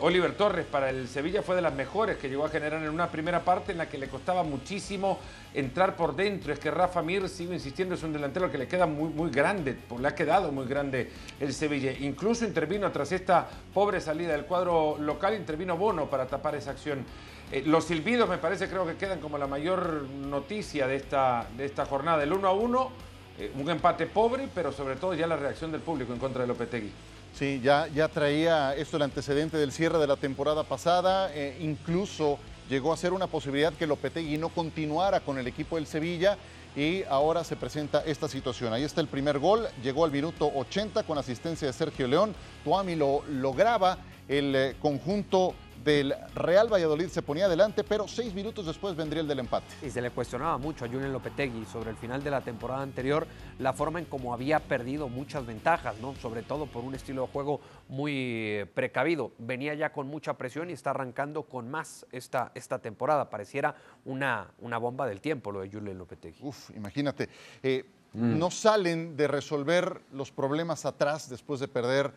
Oliver 0.00 0.34
Torres 0.34 0.66
para 0.66 0.90
el 0.90 1.06
Sevilla 1.06 1.42
fue 1.42 1.54
de 1.54 1.62
las 1.62 1.72
mejores 1.72 2.16
que 2.16 2.28
llegó 2.28 2.44
a 2.44 2.48
generar 2.48 2.82
en 2.82 2.88
una 2.88 3.08
primera 3.08 3.44
parte 3.44 3.70
en 3.70 3.78
la 3.78 3.88
que 3.88 3.98
le 3.98 4.08
costaba 4.08 4.42
muchísimo 4.42 5.20
entrar 5.54 5.94
por 5.94 6.16
dentro. 6.16 6.52
Es 6.52 6.58
que 6.58 6.72
Rafa 6.72 7.00
Mir, 7.00 7.28
sigo 7.28 7.52
insistiendo, 7.52 7.94
es 7.94 8.02
un 8.02 8.12
delantero 8.12 8.50
que 8.50 8.58
le 8.58 8.66
queda 8.66 8.86
muy, 8.86 9.10
muy 9.10 9.30
grande, 9.30 9.76
le 9.96 10.08
ha 10.08 10.14
quedado 10.14 10.50
muy 10.50 10.66
grande 10.66 11.08
el 11.38 11.54
Sevilla. 11.54 11.92
Incluso 11.92 12.44
intervino 12.44 12.90
tras 12.90 13.12
esta 13.12 13.48
pobre 13.72 14.00
salida 14.00 14.32
del 14.32 14.44
cuadro 14.44 14.98
local, 14.98 15.34
intervino 15.34 15.76
Bono 15.76 16.10
para 16.10 16.26
tapar 16.26 16.56
esa 16.56 16.72
acción. 16.72 17.04
Eh, 17.52 17.62
los 17.66 17.84
silbidos 17.84 18.28
me 18.28 18.38
parece 18.38 18.68
creo 18.68 18.86
que 18.86 18.96
quedan 18.96 19.20
como 19.20 19.38
la 19.38 19.46
mayor 19.46 20.02
noticia 20.02 20.88
de 20.88 20.96
esta, 20.96 21.46
de 21.56 21.64
esta 21.64 21.86
jornada. 21.86 22.24
El 22.24 22.32
1 22.32 22.48
a 22.48 22.52
1, 22.52 22.90
eh, 23.38 23.52
un 23.54 23.70
empate 23.70 24.06
pobre, 24.06 24.48
pero 24.52 24.72
sobre 24.72 24.96
todo 24.96 25.14
ya 25.14 25.28
la 25.28 25.36
reacción 25.36 25.70
del 25.70 25.80
público 25.80 26.12
en 26.12 26.18
contra 26.18 26.42
de 26.42 26.48
Lopetegui. 26.48 26.90
Sí, 27.34 27.60
ya, 27.62 27.86
ya 27.88 28.08
traía 28.08 28.74
esto 28.74 28.96
el 28.96 29.04
antecedente 29.04 29.56
del 29.56 29.72
cierre 29.72 29.98
de 29.98 30.06
la 30.06 30.16
temporada 30.16 30.64
pasada, 30.64 31.30
eh, 31.32 31.56
incluso 31.60 32.38
llegó 32.68 32.92
a 32.92 32.96
ser 32.96 33.12
una 33.12 33.26
posibilidad 33.26 33.72
que 33.72 33.86
Lopetegui 33.86 34.36
no 34.36 34.48
continuara 34.50 35.20
con 35.20 35.38
el 35.38 35.46
equipo 35.46 35.76
del 35.76 35.86
Sevilla 35.86 36.36
y 36.76 37.02
ahora 37.04 37.42
se 37.42 37.56
presenta 37.56 38.02
esta 38.04 38.28
situación. 38.28 38.72
Ahí 38.72 38.84
está 38.84 39.00
el 39.00 39.08
primer 39.08 39.38
gol, 39.38 39.66
llegó 39.82 40.04
al 40.04 40.10
minuto 40.10 40.50
80 40.54 41.02
con 41.04 41.18
asistencia 41.18 41.66
de 41.66 41.72
Sergio 41.72 42.06
León, 42.06 42.34
Tuami 42.64 42.94
lo 42.94 43.24
lograba, 43.28 43.98
el 44.28 44.54
eh, 44.54 44.76
conjunto 44.80 45.54
del 45.84 46.14
Real 46.34 46.72
Valladolid 46.72 47.08
se 47.08 47.22
ponía 47.22 47.46
adelante, 47.46 47.84
pero 47.84 48.06
seis 48.06 48.34
minutos 48.34 48.66
después 48.66 48.94
vendría 48.94 49.22
el 49.22 49.28
del 49.28 49.38
empate. 49.38 49.66
Y 49.82 49.90
se 49.90 50.02
le 50.02 50.10
cuestionaba 50.10 50.58
mucho 50.58 50.84
a 50.84 50.88
Julen 50.88 51.12
Lopetegui 51.12 51.64
sobre 51.64 51.90
el 51.90 51.96
final 51.96 52.22
de 52.22 52.30
la 52.30 52.40
temporada 52.42 52.82
anterior, 52.82 53.26
la 53.58 53.72
forma 53.72 53.98
en 53.98 54.04
cómo 54.04 54.34
había 54.34 54.60
perdido 54.60 55.08
muchas 55.08 55.46
ventajas, 55.46 55.98
¿no? 56.00 56.14
Sobre 56.16 56.42
todo 56.42 56.66
por 56.66 56.84
un 56.84 56.94
estilo 56.94 57.22
de 57.22 57.28
juego 57.28 57.60
muy 57.88 58.12
eh, 58.14 58.66
precavido. 58.72 59.32
Venía 59.38 59.74
ya 59.74 59.92
con 59.92 60.06
mucha 60.06 60.34
presión 60.34 60.70
y 60.70 60.74
está 60.74 60.90
arrancando 60.90 61.44
con 61.44 61.70
más 61.70 62.06
esta, 62.12 62.52
esta 62.54 62.78
temporada. 62.78 63.30
Pareciera 63.30 63.74
una, 64.04 64.48
una 64.58 64.78
bomba 64.78 65.06
del 65.06 65.20
tiempo 65.20 65.50
lo 65.50 65.60
de 65.60 65.70
Julen 65.70 65.96
Lopetegui. 65.98 66.40
Uf, 66.42 66.70
imagínate. 66.76 67.28
Eh, 67.62 67.84
No 68.12 68.50
salen 68.50 69.16
de 69.16 69.28
resolver 69.28 70.00
los 70.12 70.32
problemas 70.32 70.84
atrás 70.84 71.28
después 71.30 71.60
de 71.60 71.68
perder 71.68 72.10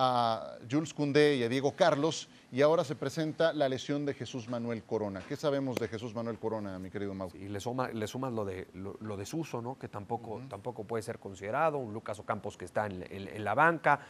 a 0.00 0.56
Jules 0.70 0.94
Koundé 0.94 1.34
y 1.36 1.42
a 1.42 1.48
Diego 1.48 1.72
Carlos 1.74 2.28
y 2.52 2.62
ahora 2.62 2.84
se 2.84 2.94
presenta 2.94 3.52
la 3.52 3.68
lesión 3.68 4.06
de 4.06 4.14
Jesús 4.14 4.48
Manuel 4.48 4.84
Corona. 4.84 5.20
¿Qué 5.28 5.34
sabemos 5.34 5.76
de 5.76 5.88
Jesús 5.88 6.14
Manuel 6.14 6.38
Corona, 6.38 6.78
mi 6.78 6.88
querido 6.88 7.14
Mau? 7.14 7.30
Y 7.34 7.48
le, 7.48 7.58
suma, 7.58 7.88
le 7.88 8.06
sumas 8.06 8.32
lo 8.32 8.44
de, 8.44 8.68
lo, 8.74 8.96
lo 9.00 9.16
¿no? 9.60 9.76
que 9.76 9.88
tampoco, 9.88 10.40
tampoco 10.48 10.84
puede 10.84 11.02
ser 11.02 11.18
considerado, 11.18 11.78
un 11.78 11.92
Lucas 11.92 12.16
Ocampos 12.20 12.56
que 12.56 12.64
está 12.64 12.86
en, 12.86 13.02
en- 13.10 13.26
en 13.28 13.44
la 13.44 13.54
banca. 13.54 14.00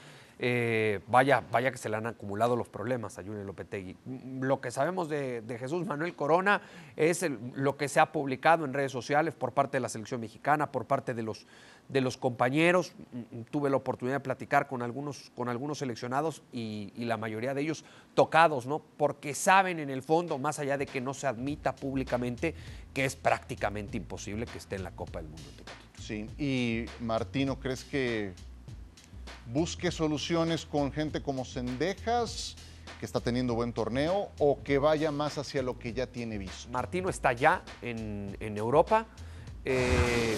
Eh, 0.40 1.01
vaya, 1.09 1.42
vaya 1.51 1.72
que 1.72 1.79
se 1.79 1.88
le 1.88 1.96
han 1.96 2.07
acumulado 2.07 2.55
los 2.55 2.68
problemas 2.68 3.18
a 3.18 3.22
Junior 3.24 3.44
Lopetegui. 3.44 3.96
Mm, 4.05 4.44
Lo 4.44 4.61
que 4.61 4.70
sabemos 4.70 5.09
de, 5.09 5.42
Jesús 5.59 5.85
Manuel 5.85 6.14
Corona 6.14 6.62
es 6.94 7.27
lo 7.55 7.77
que 7.77 7.88
se 7.88 7.98
ha 7.98 8.12
publicado 8.12 8.64
en 8.64 8.72
redes 8.72 8.92
sociales 8.92 9.35
por 9.35 9.53
parte 9.53 9.79
de 9.79 9.81
la 9.81 9.88
selección 9.88 10.20
mexicana, 10.20 10.70
por 10.70 10.87
parte 10.87 11.12
de 11.12 11.24
los, 11.24 11.46
de 11.88 12.01
los 12.01 12.16
compañeros. 12.16 12.92
Mm, 13.12 13.40
Tuve 13.51 13.68
la 13.68 13.77
oportunidad 13.77 14.16
de 14.16 14.20
platicar 14.20 14.68
con 14.68 14.83
algunos, 14.83 15.31
con 15.35 15.48
algunos 15.48 15.79
seleccionados 15.79 16.42
y, 16.53 16.92
y 16.94 17.05
la 17.05 17.16
mayoría 17.16 17.53
de 17.53 17.62
ellos 17.62 17.85
tocados, 18.14 18.66
¿no? 18.66 18.81
Porque 18.96 19.35
saben 19.35 19.81
en 19.81 19.90
el 19.90 20.03
fondo, 20.03 20.38
más 20.38 20.61
allá 20.61 20.79
de 20.79 20.87
que 20.87 21.01
no 21.01 21.14
se 21.14 21.27
admita 21.27 21.74
públicamente, 21.74 22.55
que 22.94 23.05
es 23.05 23.16
prácticamente 23.16 23.96
imposible 23.96 24.46
que 24.46 24.59
esté 24.59 24.77
en 24.77 24.85
la 24.85 24.92
Copa 24.92 25.20
del 25.20 25.31
Mundo. 25.31 25.64
Sí, 25.98 26.27
y 26.38 26.87
Martino, 27.01 27.59
¿crees 27.59 27.85
que 27.85 28.33
busque 29.53 29.91
soluciones 29.91 30.67
con 30.67 30.93
gente 30.93 31.23
como 31.23 31.45
Sendejas, 31.45 32.57
que 33.01 33.07
está 33.07 33.21
teniendo 33.21 33.55
buen 33.55 33.73
torneo, 33.73 34.31
o 34.39 34.63
que 34.63 34.79
vaya 34.79 35.11
más 35.11 35.39
hacia 35.39 35.63
lo 35.63 35.79
que 35.79 35.93
ya 35.93 36.07
tiene 36.07 36.39
visto? 36.39 36.71
Martino 36.71 37.09
está 37.09 37.33
ya 37.33 37.63
en, 37.83 38.37
en 38.41 38.57
Europa. 38.57 39.07
eh, 39.65 40.37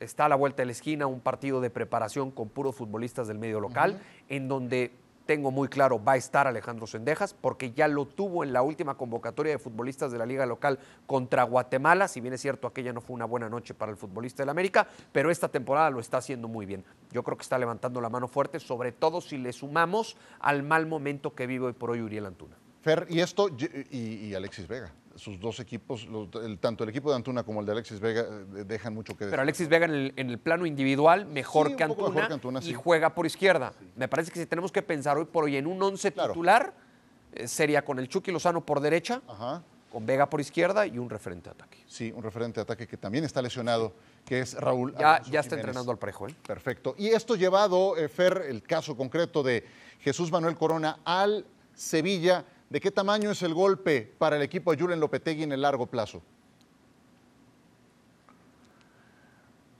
está 0.00 0.24
a 0.24 0.28
la 0.28 0.36
vuelta 0.36 0.62
de 0.62 0.66
la 0.66 0.72
esquina 0.72 1.06
un 1.06 1.20
partido 1.20 1.60
de 1.60 1.68
preparación 1.68 2.30
con 2.30 2.48
puros 2.48 2.74
futbolistas 2.74 3.28
del 3.28 3.38
medio 3.38 3.60
local, 3.60 4.00
en 4.28 4.48
donde 4.48 4.92
tengo 5.30 5.52
muy 5.52 5.68
claro 5.68 6.02
va 6.02 6.14
a 6.14 6.16
estar 6.16 6.48
Alejandro 6.48 6.88
Sendejas, 6.88 7.34
porque 7.34 7.70
ya 7.70 7.86
lo 7.86 8.04
tuvo 8.04 8.42
en 8.42 8.52
la 8.52 8.62
última 8.62 8.96
convocatoria 8.96 9.52
de 9.52 9.60
futbolistas 9.60 10.10
de 10.10 10.18
la 10.18 10.26
liga 10.26 10.44
local 10.44 10.80
contra 11.06 11.44
Guatemala. 11.44 12.08
Si 12.08 12.20
bien 12.20 12.34
es 12.34 12.40
cierto, 12.40 12.66
aquella 12.66 12.92
no 12.92 13.00
fue 13.00 13.14
una 13.14 13.26
buena 13.26 13.48
noche 13.48 13.72
para 13.72 13.92
el 13.92 13.96
futbolista 13.96 14.42
del 14.42 14.48
América, 14.48 14.88
pero 15.12 15.30
esta 15.30 15.46
temporada 15.46 15.88
lo 15.90 16.00
está 16.00 16.16
haciendo 16.16 16.48
muy 16.48 16.66
bien. 16.66 16.84
Yo 17.12 17.22
creo 17.22 17.36
que 17.36 17.42
está 17.42 17.58
levantando 17.58 18.00
la 18.00 18.08
mano 18.08 18.26
fuerte, 18.26 18.58
sobre 18.58 18.90
todo 18.90 19.20
si 19.20 19.38
le 19.38 19.52
sumamos 19.52 20.16
al 20.40 20.64
mal 20.64 20.86
momento 20.86 21.32
que 21.32 21.46
vive 21.46 21.66
hoy 21.66 21.74
por 21.74 21.90
hoy 21.90 22.00
Uriel 22.00 22.26
Antuna. 22.26 22.59
Fer, 22.82 23.06
y 23.10 23.20
esto, 23.20 23.48
y, 23.90 23.96
y 24.28 24.34
Alexis 24.34 24.66
Vega, 24.66 24.90
sus 25.14 25.38
dos 25.38 25.60
equipos, 25.60 26.06
los- 26.06 26.28
el- 26.42 26.58
tanto 26.58 26.82
el 26.84 26.90
equipo 26.90 27.10
de 27.10 27.16
Antuna 27.16 27.42
como 27.42 27.60
el 27.60 27.66
de 27.66 27.72
Alexis 27.72 28.00
Vega, 28.00 28.22
eh, 28.22 28.64
dejan 28.64 28.94
mucho 28.94 29.12
que 29.12 29.18
Pero 29.18 29.30
decir. 29.32 29.40
Alexis 29.40 29.68
Vega 29.68 29.84
en 29.84 29.90
el, 29.94 30.12
en 30.16 30.30
el 30.30 30.38
plano 30.38 30.64
individual 30.64 31.26
mejor, 31.26 31.68
Sí, 31.68 31.76
que, 31.76 31.84
Antuna, 31.84 32.08
mejor 32.08 32.28
que 32.28 32.34
Antuna, 32.34 32.60
y 32.60 32.62
sí. 32.62 32.74
juega 32.74 33.14
por 33.14 33.26
izquierda. 33.26 33.72
Me 33.96 34.08
parece 34.08 34.30
que 34.32 34.40
si 34.40 34.46
tenemos 34.46 34.72
que 34.72 34.80
pensar 34.82 35.18
hoy 35.18 35.26
por 35.26 35.44
hoy 35.44 35.56
en 35.58 35.66
un 35.66 35.82
once 35.82 36.10
Claro. 36.12 36.32
titular, 36.32 36.72
eh, 37.34 37.46
sería 37.46 37.84
con 37.84 37.98
el 37.98 38.08
Chucky 38.08 38.32
Lozano 38.32 38.64
por 38.64 38.80
derecha, 38.80 39.20
Ajá. 39.28 39.62
con 39.92 40.06
Vega 40.06 40.30
por 40.30 40.40
izquierda 40.40 40.86
y 40.86 40.96
un 40.98 41.10
referente 41.10 41.50
de 41.50 41.54
ataque. 41.56 41.78
Sí, 41.86 42.10
un 42.16 42.22
referente 42.22 42.60
de 42.60 42.62
ataque 42.62 42.86
que 42.86 42.96
también 42.96 43.24
está 43.24 43.42
lesionado, 43.42 43.92
que 44.24 44.40
es 44.40 44.54
Raúl. 44.54 44.94
Ya, 44.96 45.16
Alonso 45.16 45.30
ya 45.32 45.40
está 45.40 45.50
Jiménez. 45.50 45.64
entrenando 45.66 45.92
al 45.92 45.98
parejo. 45.98 46.28
¿eh? 46.28 46.34
Perfecto. 46.46 46.94
Y 46.96 47.08
esto 47.08 47.34
llevado, 47.36 47.96
eh, 47.98 48.08
Fer, 48.08 48.46
el 48.48 48.62
caso 48.62 48.96
concreto 48.96 49.42
de 49.42 49.66
Jesús 50.00 50.30
Manuel 50.32 50.56
Corona 50.56 51.00
al 51.04 51.44
Sevilla, 51.74 52.44
¿de 52.70 52.80
qué 52.80 52.90
tamaño 52.90 53.32
es 53.32 53.42
el 53.42 53.52
golpe 53.52 54.10
para 54.16 54.36
el 54.36 54.42
equipo 54.42 54.74
de 54.74 54.80
Julen 54.80 55.00
Lopetegui 55.00 55.42
en 55.42 55.52
el 55.52 55.60
largo 55.62 55.86
plazo? 55.86 56.22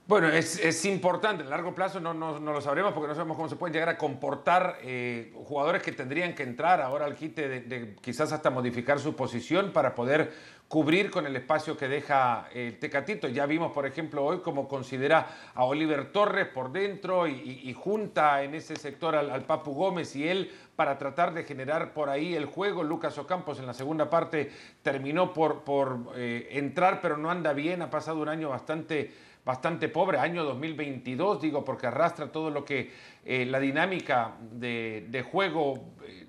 Bueno, 0.09 0.27
es, 0.27 0.59
es 0.59 0.85
importante, 0.87 1.43
en 1.43 1.47
el 1.47 1.51
largo 1.51 1.73
plazo 1.73 2.01
no, 2.01 2.13
no- 2.13 2.41
no 2.41 2.53
lo 2.53 2.61
sabremos 2.61 2.93
porque 2.93 3.07
no 3.07 3.15
sabemos 3.15 3.37
cómo 3.37 3.49
se 3.49 3.55
pueden 3.55 3.73
llegar 3.75 3.89
a 3.91 3.97
comportar 3.97 4.79
eh, 4.83 5.33
jugadores 5.47 5.85
que 5.85 5.93
tendrían 5.93 6.35
que 6.35 6.43
entrar 6.43 6.81
ahora 6.81 7.05
al 7.05 7.15
quite 7.15 7.49
de 7.61 7.95
quizás 8.01 8.33
hasta 8.33 8.51
modificar 8.51 8.99
su 8.99 9.15
posición 9.15 9.73
para 9.73 9.95
poder 9.95 10.33
cubrir 10.71 11.11
con 11.11 11.27
el 11.27 11.35
espacio 11.35 11.77
que 11.77 11.89
deja 11.89 12.49
el 12.55 12.79
Tecatito. 12.79 13.27
Ya 13.27 13.45
vimos, 13.45 13.73
por 13.73 13.87
ejemplo, 13.87 14.25
hoy 14.25 14.39
cómo 14.39 14.69
considera 14.69 15.27
a 15.53 15.65
Oliver 15.65 16.13
Torres 16.13 16.47
por 16.47 16.71
dentro 16.71 17.27
y, 17.27 17.75
junta 17.75 18.45
en 18.45 18.55
ese 18.55 18.77
sector 18.77 19.17
al, 19.17 19.43
Papu 19.47 19.75
Gómez 19.75 20.15
y 20.15 20.29
él 20.29 20.49
para 20.77 20.97
tratar 20.97 21.35
de 21.35 21.43
generar 21.43 21.93
por 21.93 22.09
ahí 22.09 22.37
el 22.37 22.45
juego. 22.47 22.85
Lucas 22.85 23.19
Ocampos 23.19 23.59
en 23.59 23.67
la 23.67 23.75
segunda 23.75 24.09
parte 24.09 24.53
terminó 24.81 25.33
por, 25.33 25.65
por 25.65 26.13
eh, 26.15 26.47
entrar, 26.53 27.01
pero 27.01 27.17
no 27.17 27.33
anda 27.33 27.53
bien, 27.53 27.83
ha 27.83 27.91
pasado 27.91 28.21
un 28.21 28.29
año 28.29 28.49
bastante 28.49 29.11
bastante 29.45 29.89
pobre, 29.89 30.19
año 30.19 30.45
2022, 30.45 31.41
digo, 31.41 31.65
porque 31.65 31.87
arrastra 31.87 32.31
todo 32.31 32.51
lo 32.51 32.65
que 32.65 32.93
eh, 33.25 33.47
la 33.47 33.59
dinámica 33.59 34.37
de, 34.53 35.07
de 35.09 35.23
juego 35.23 35.95
eh, 36.07 36.20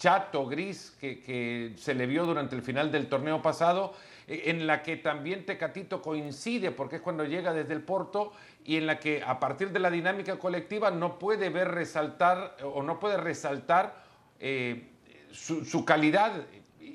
chato, 0.00 0.46
gris, 0.46 0.96
que, 0.98 1.74
se 1.76 1.94
le 1.94 2.06
vio 2.06 2.24
durante 2.24 2.56
el 2.56 2.62
final 2.62 2.90
del 2.90 3.06
torneo 3.06 3.42
pasado, 3.42 3.92
eh, 4.26 4.44
en 4.46 4.66
la 4.66 4.82
que 4.82 4.96
también 4.96 5.44
Tecatito 5.44 6.00
coincide, 6.00 6.70
porque 6.70 6.96
es 6.96 7.02
cuando 7.02 7.24
llega 7.24 7.52
desde 7.52 7.74
el 7.74 7.82
Porto, 7.82 8.32
y 8.64 8.76
en 8.76 8.86
la 8.86 8.98
que 8.98 9.22
a 9.22 9.38
partir 9.38 9.72
de 9.72 9.78
la 9.78 9.90
dinámica 9.90 10.38
colectiva 10.38 10.90
no 10.90 11.18
puede 11.18 11.50
ver 11.50 11.68
resaltar 11.68 12.56
o 12.62 12.82
no 12.82 12.98
puede 12.98 13.18
resaltar 13.18 14.02
eh, 14.38 14.88
su, 15.32 15.66
su 15.66 15.84
calidad, 15.84 16.32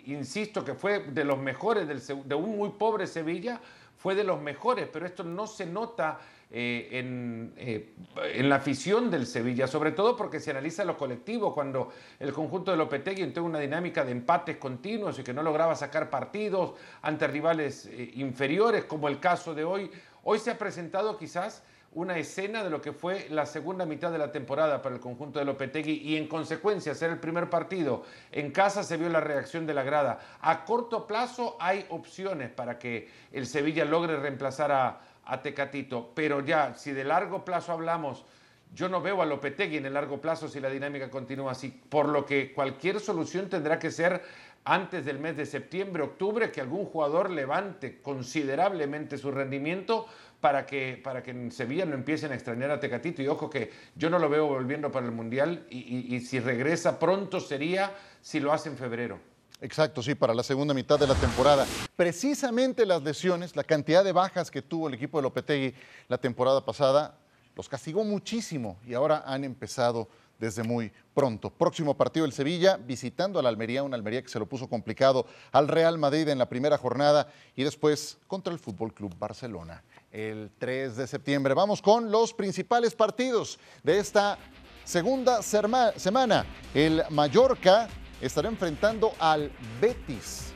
insisto, 0.08 0.66
que 0.66 0.74
fue 0.74 1.00
de 1.00 1.24
los 1.24 1.38
mejores 1.38 1.88
del 1.88 2.02
de 2.28 2.36
un 2.36 2.58
muy 2.58 2.70
pobre 2.70 3.06
Sevilla, 3.06 3.62
fue 3.98 4.16
de 4.16 4.24
los 4.24 4.42
mejores, 4.42 4.88
pero 4.92 5.06
esto 5.06 5.24
no 5.24 5.46
se 5.46 5.68
nota 5.68 6.20
eh, 6.58 7.00
en, 7.00 7.54
eh, 7.58 7.96
en 8.34 8.48
la 8.48 8.56
afición 8.56 9.12
del 9.12 9.28
Sevilla, 9.28 9.68
sobre 9.68 9.92
todo 9.92 10.16
porque 10.16 10.40
se 10.40 10.52
analiza 10.52 10.86
lo 10.86 10.98
colectivo, 10.98 11.54
cuando 11.54 11.92
el 12.18 12.32
conjunto 12.32 12.72
de 12.72 12.78
Lopetegui 12.78 13.24
entró 13.24 13.44
en 13.44 13.50
una 13.50 13.60
dinámica 13.60 14.06
de 14.06 14.14
empates 14.14 14.56
continuos 14.56 15.20
y 15.20 15.24
que 15.24 15.34
no 15.34 15.44
lograba 15.44 15.76
sacar 15.76 16.10
partidos 16.10 16.76
ante 17.02 17.28
rivales 17.28 17.88
eh, 17.88 18.10
inferiores, 18.16 18.86
como 18.86 19.10
el 19.10 19.20
caso 19.20 19.54
de 19.54 19.66
hoy. 19.66 19.92
Hoy 20.24 20.40
se 20.40 20.52
ha 20.52 20.58
presentado 20.58 21.18
quizás 21.18 21.62
una 21.92 22.18
escena 22.18 22.64
de 22.64 22.70
lo 22.70 22.82
que 22.82 22.94
fue 22.94 23.28
la 23.32 23.46
segunda 23.46 23.86
mitad 23.86 24.10
de 24.12 24.18
la 24.18 24.32
temporada 24.32 24.82
para 24.82 24.96
el 24.96 25.02
conjunto 25.02 25.40
de 25.40 25.46
Lopetegui 25.46 25.94
y 26.04 26.16
en 26.16 26.28
consecuencia 26.28 26.96
ser 26.96 27.10
el 27.10 27.20
primer 27.20 27.50
partido 27.50 28.04
en 28.32 28.52
casa 28.52 28.84
se 28.84 28.96
vio 28.96 29.10
la 29.10 29.20
reacción 29.22 29.66
de 29.66 29.74
la 29.74 29.84
grada. 29.84 30.20
A 30.40 30.64
corto 30.64 31.08
plazo 31.08 31.58
hay 31.60 31.86
opciones 31.90 32.50
para 32.50 32.80
que 32.80 33.10
el 33.34 33.46
Sevilla 33.46 33.84
logre 33.84 34.18
reemplazar 34.18 34.72
a, 34.72 35.02
a 35.26 35.42
Tecatito, 35.42 36.12
pero 36.14 36.44
ya 36.46 36.76
si 36.76 36.92
de 36.92 37.04
largo 37.04 37.44
plazo 37.44 37.72
hablamos, 37.72 38.26
yo 38.74 38.90
no 38.90 39.02
veo 39.02 39.22
a 39.22 39.26
Lopetegui 39.26 39.78
en 39.78 39.86
el 39.86 39.94
largo 39.94 40.20
plazo 40.20 40.48
si 40.48 40.60
la 40.60 40.70
dinámica 40.70 41.10
continúa 41.10 41.52
así, 41.52 41.70
por 41.90 42.10
lo 42.10 42.26
que 42.26 42.54
cualquier 42.54 43.00
solución 43.00 43.50
tendrá 43.50 43.80
que 43.80 43.92
ser 43.92 44.22
antes 44.66 45.06
del 45.06 45.20
mes 45.20 45.38
de 45.38 45.46
septiembre, 45.46 46.04
octubre, 46.04 46.52
que 46.52 46.60
algún 46.60 46.86
jugador 46.86 47.30
levante 47.30 48.02
considerablemente 48.02 49.18
su 49.18 49.32
rendimiento 49.32 50.08
para 50.42 50.66
que, 50.66 51.00
para 51.04 51.22
que 51.22 51.32
en 51.32 51.52
Sevilla 51.52 51.86
no 51.86 51.94
empiecen 51.94 52.32
a 52.32 52.36
extrañar 52.36 52.72
a 52.72 52.80
Tecatito. 52.80 53.22
Y 53.22 53.28
ojo 53.28 53.50
que 53.50 53.72
yo 53.96 54.10
no 54.10 54.18
lo 54.18 54.28
veo 54.28 54.48
volviendo 54.48 54.92
para 54.92 55.06
el 55.06 55.12
Mundial 55.12 55.68
y, 55.70 56.16
y 56.16 56.20
si 56.20 56.40
regresa 56.40 57.00
pronto 57.00 57.40
sería 57.40 57.92
si 58.22 58.40
lo 58.40 58.52
hace 58.52 58.70
en 58.70 58.78
febrero. 58.78 59.35
Exacto, 59.62 60.04
sí, 60.04 60.16
para 60.16 60.34
la 60.34 60.44
segunda 60.44 60.74
mitad 60.74 61.00
de 61.00 61.08
la 61.08 61.16
temporada. 61.16 61.66
Precisamente 61.96 62.86
las 62.86 63.02
lesiones, 63.02 63.56
la 63.56 63.64
cantidad 63.64 64.04
de 64.04 64.12
bajas 64.12 64.52
que 64.52 64.62
tuvo 64.62 64.88
el 64.88 64.94
equipo 64.94 65.18
de 65.18 65.24
Lopetegui 65.24 65.74
la 66.08 66.18
temporada 66.18 66.64
pasada, 66.64 67.18
los 67.56 67.70
castigó 67.70 68.04
muchísimo 68.04 68.78
y 68.86 68.94
ahora 68.94 69.24
han 69.26 69.44
empezado 69.44 70.10
desde 70.38 70.64
muy 70.64 70.92
pronto. 71.14 71.50
Próximo 71.50 71.96
partido 71.96 72.26
el 72.26 72.34
Sevilla 72.34 72.78
visitando 72.78 73.40
al 73.40 73.46
Almería, 73.46 73.84
una 73.84 73.96
Almería 73.96 74.22
que 74.22 74.28
se 74.28 74.40
lo 74.40 74.46
puso 74.46 74.68
complicado 74.68 75.26
al 75.54 75.70
Real 75.70 75.98
Madrid 75.98 76.28
en 76.28 76.38
la 76.38 76.50
primera 76.50 76.78
jornada 76.78 77.30
y 77.56 77.64
después 77.64 78.18
contra 78.28 78.52
el 78.52 78.60
Fútbol 78.60 78.94
Club 78.94 79.16
Barcelona 79.18 79.82
el 80.12 80.52
3 80.58 80.96
de 80.98 81.08
septiembre. 81.08 81.54
Vamos 81.54 81.82
con 81.82 82.12
los 82.12 82.34
principales 82.34 82.96
partidos 82.96 83.60
de 83.84 84.00
esta 84.00 84.38
segunda 84.84 85.42
semana. 85.42 86.46
El 86.74 87.04
Mallorca 87.10 87.90
estará 88.28 88.50
enfrentando 88.50 89.14
al 89.20 89.52
Betis. 89.80 90.52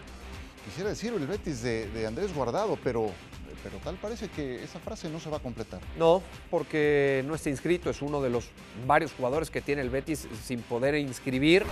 Quisiera 0.66 0.90
decir 0.90 1.14
el 1.14 1.26
Betis 1.28 1.62
de, 1.62 2.06
Andrés 2.08 2.34
Guardado, 2.34 2.78
pero 2.84 3.12
pero 3.62 3.78
tal 3.84 3.96
parece 3.96 4.30
que 4.30 4.64
esa 4.64 4.80
frase 4.80 5.10
no 5.10 5.20
se 5.20 5.30
va 5.30 5.38
a 5.38 5.40
completar. 5.42 5.82
No, 5.98 6.24
porque 6.50 7.24
no 7.28 7.36
está 7.36 7.50
inscrito, 7.50 7.90
es 7.90 8.02
uno 8.02 8.22
de 8.22 8.30
los 8.30 8.46
varios 8.88 9.12
jugadores 9.12 9.50
que 9.50 9.60
tiene 9.60 9.82
el 9.82 9.90
Betis 9.90 10.30
sin 10.46 10.62
poder 10.62 10.96
inscribir. 10.96 11.66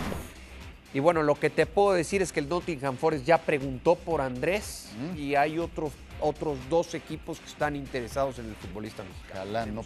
Y 0.98 1.00
bueno, 1.00 1.22
lo 1.22 1.36
que 1.36 1.52
te 1.52 1.68
puedo 1.68 1.94
decir 1.94 2.24
es 2.24 2.32
que 2.32 2.40
el 2.40 2.50
Nottingham 2.50 2.98
Forest 2.98 3.24
ya 3.24 3.38
preguntó 3.38 3.94
por 3.94 4.20
Andrés 4.20 4.90
y 5.16 5.36
hay 5.36 5.60
otros 5.60 5.92
otros 6.20 6.58
dos 6.72 6.96
equipos 6.96 7.40
que 7.40 7.46
están 7.46 7.76
interesados 7.76 8.40
en 8.40 8.50
el 8.50 8.56
futbolista 8.56 9.04
mexicano. 9.04 9.44
no, 9.76 9.84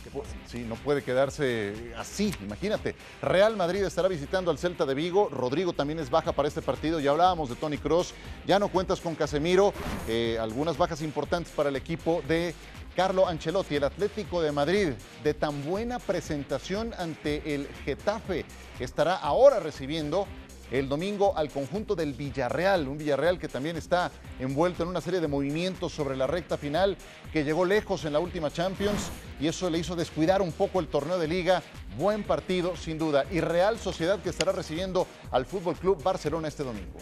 sí, 0.48 0.60
no 0.60 0.76
puede 0.76 1.04
quedarse 1.04 1.74
así, 1.98 2.34
imagínate. 2.42 2.96
Real 3.22 3.58
Madrid 3.58 3.84
estará 3.84 4.08
visitando 4.08 4.52
al 4.52 4.58
Celta 4.58 4.86
de 4.86 4.94
Vigo, 4.94 5.28
Rodrigo 5.28 5.74
también 5.74 6.00
es 6.00 6.10
baja 6.10 6.32
para 6.32 6.48
este 6.48 6.62
partido, 6.62 7.02
ya 7.02 7.12
hablábamos 7.12 7.50
de 7.50 7.58
Tony 7.58 7.78
Cross, 7.78 8.14
ya 8.48 8.58
no 8.58 8.70
cuentas 8.70 9.02
con 9.02 9.14
Casemiro, 9.14 9.74
eh, 10.08 10.38
algunas 10.40 10.78
bajas 10.78 11.02
importantes 11.02 11.52
para 11.54 11.68
el 11.68 11.76
equipo 11.76 12.24
de 12.30 12.56
Carlo 12.96 13.28
Ancelotti, 13.28 13.76
el 13.76 13.84
Atlético 13.84 14.42
de 14.42 14.54
Madrid, 14.54 14.94
de 15.26 15.34
tan 15.34 15.62
buena 15.66 16.00
presentación 16.00 16.94
ante 16.98 17.54
el 17.54 17.68
Getafe, 17.84 18.46
estará 18.80 19.18
ahora 19.18 19.60
recibiendo 19.60 20.26
el 20.72 20.88
domingo 20.88 21.38
al 21.38 21.50
conjunto 21.50 21.96
del 21.96 22.14
Villarreal, 22.14 22.88
un 22.88 22.98
Villarreal 22.98 23.38
que 23.38 23.48
también 23.48 23.76
está 23.76 24.10
envuelto 24.40 24.84
en 24.84 24.90
una 24.90 25.02
serie 25.02 25.20
de 25.20 25.28
movimientos 25.28 25.92
sobre 25.92 26.16
la 26.16 26.28
recta 26.28 26.58
final, 26.58 26.98
que 27.32 27.44
llegó 27.44 27.66
lejos 27.66 28.06
en 28.06 28.14
la 28.14 28.20
última 28.20 28.50
Champions 28.50 29.10
y 29.40 29.48
eso 29.48 29.70
le 29.70 29.80
hizo 29.80 29.96
descuidar 29.96 30.42
un 30.42 30.54
poco 30.54 30.80
el 30.80 30.88
torneo 30.88 31.20
de 31.20 31.28
liga. 31.28 31.62
Buen 31.98 32.24
partido, 32.24 32.76
sin 32.78 32.98
duda. 32.98 33.26
Y 33.32 33.42
Real 33.42 33.78
Sociedad 33.78 34.20
que 34.20 34.30
estará 34.30 34.54
recibiendo 34.54 35.08
al 35.32 35.46
Fútbol 35.46 35.76
Club 35.76 36.02
Barcelona 36.02 36.48
este 36.48 36.64
domingo. 36.64 36.98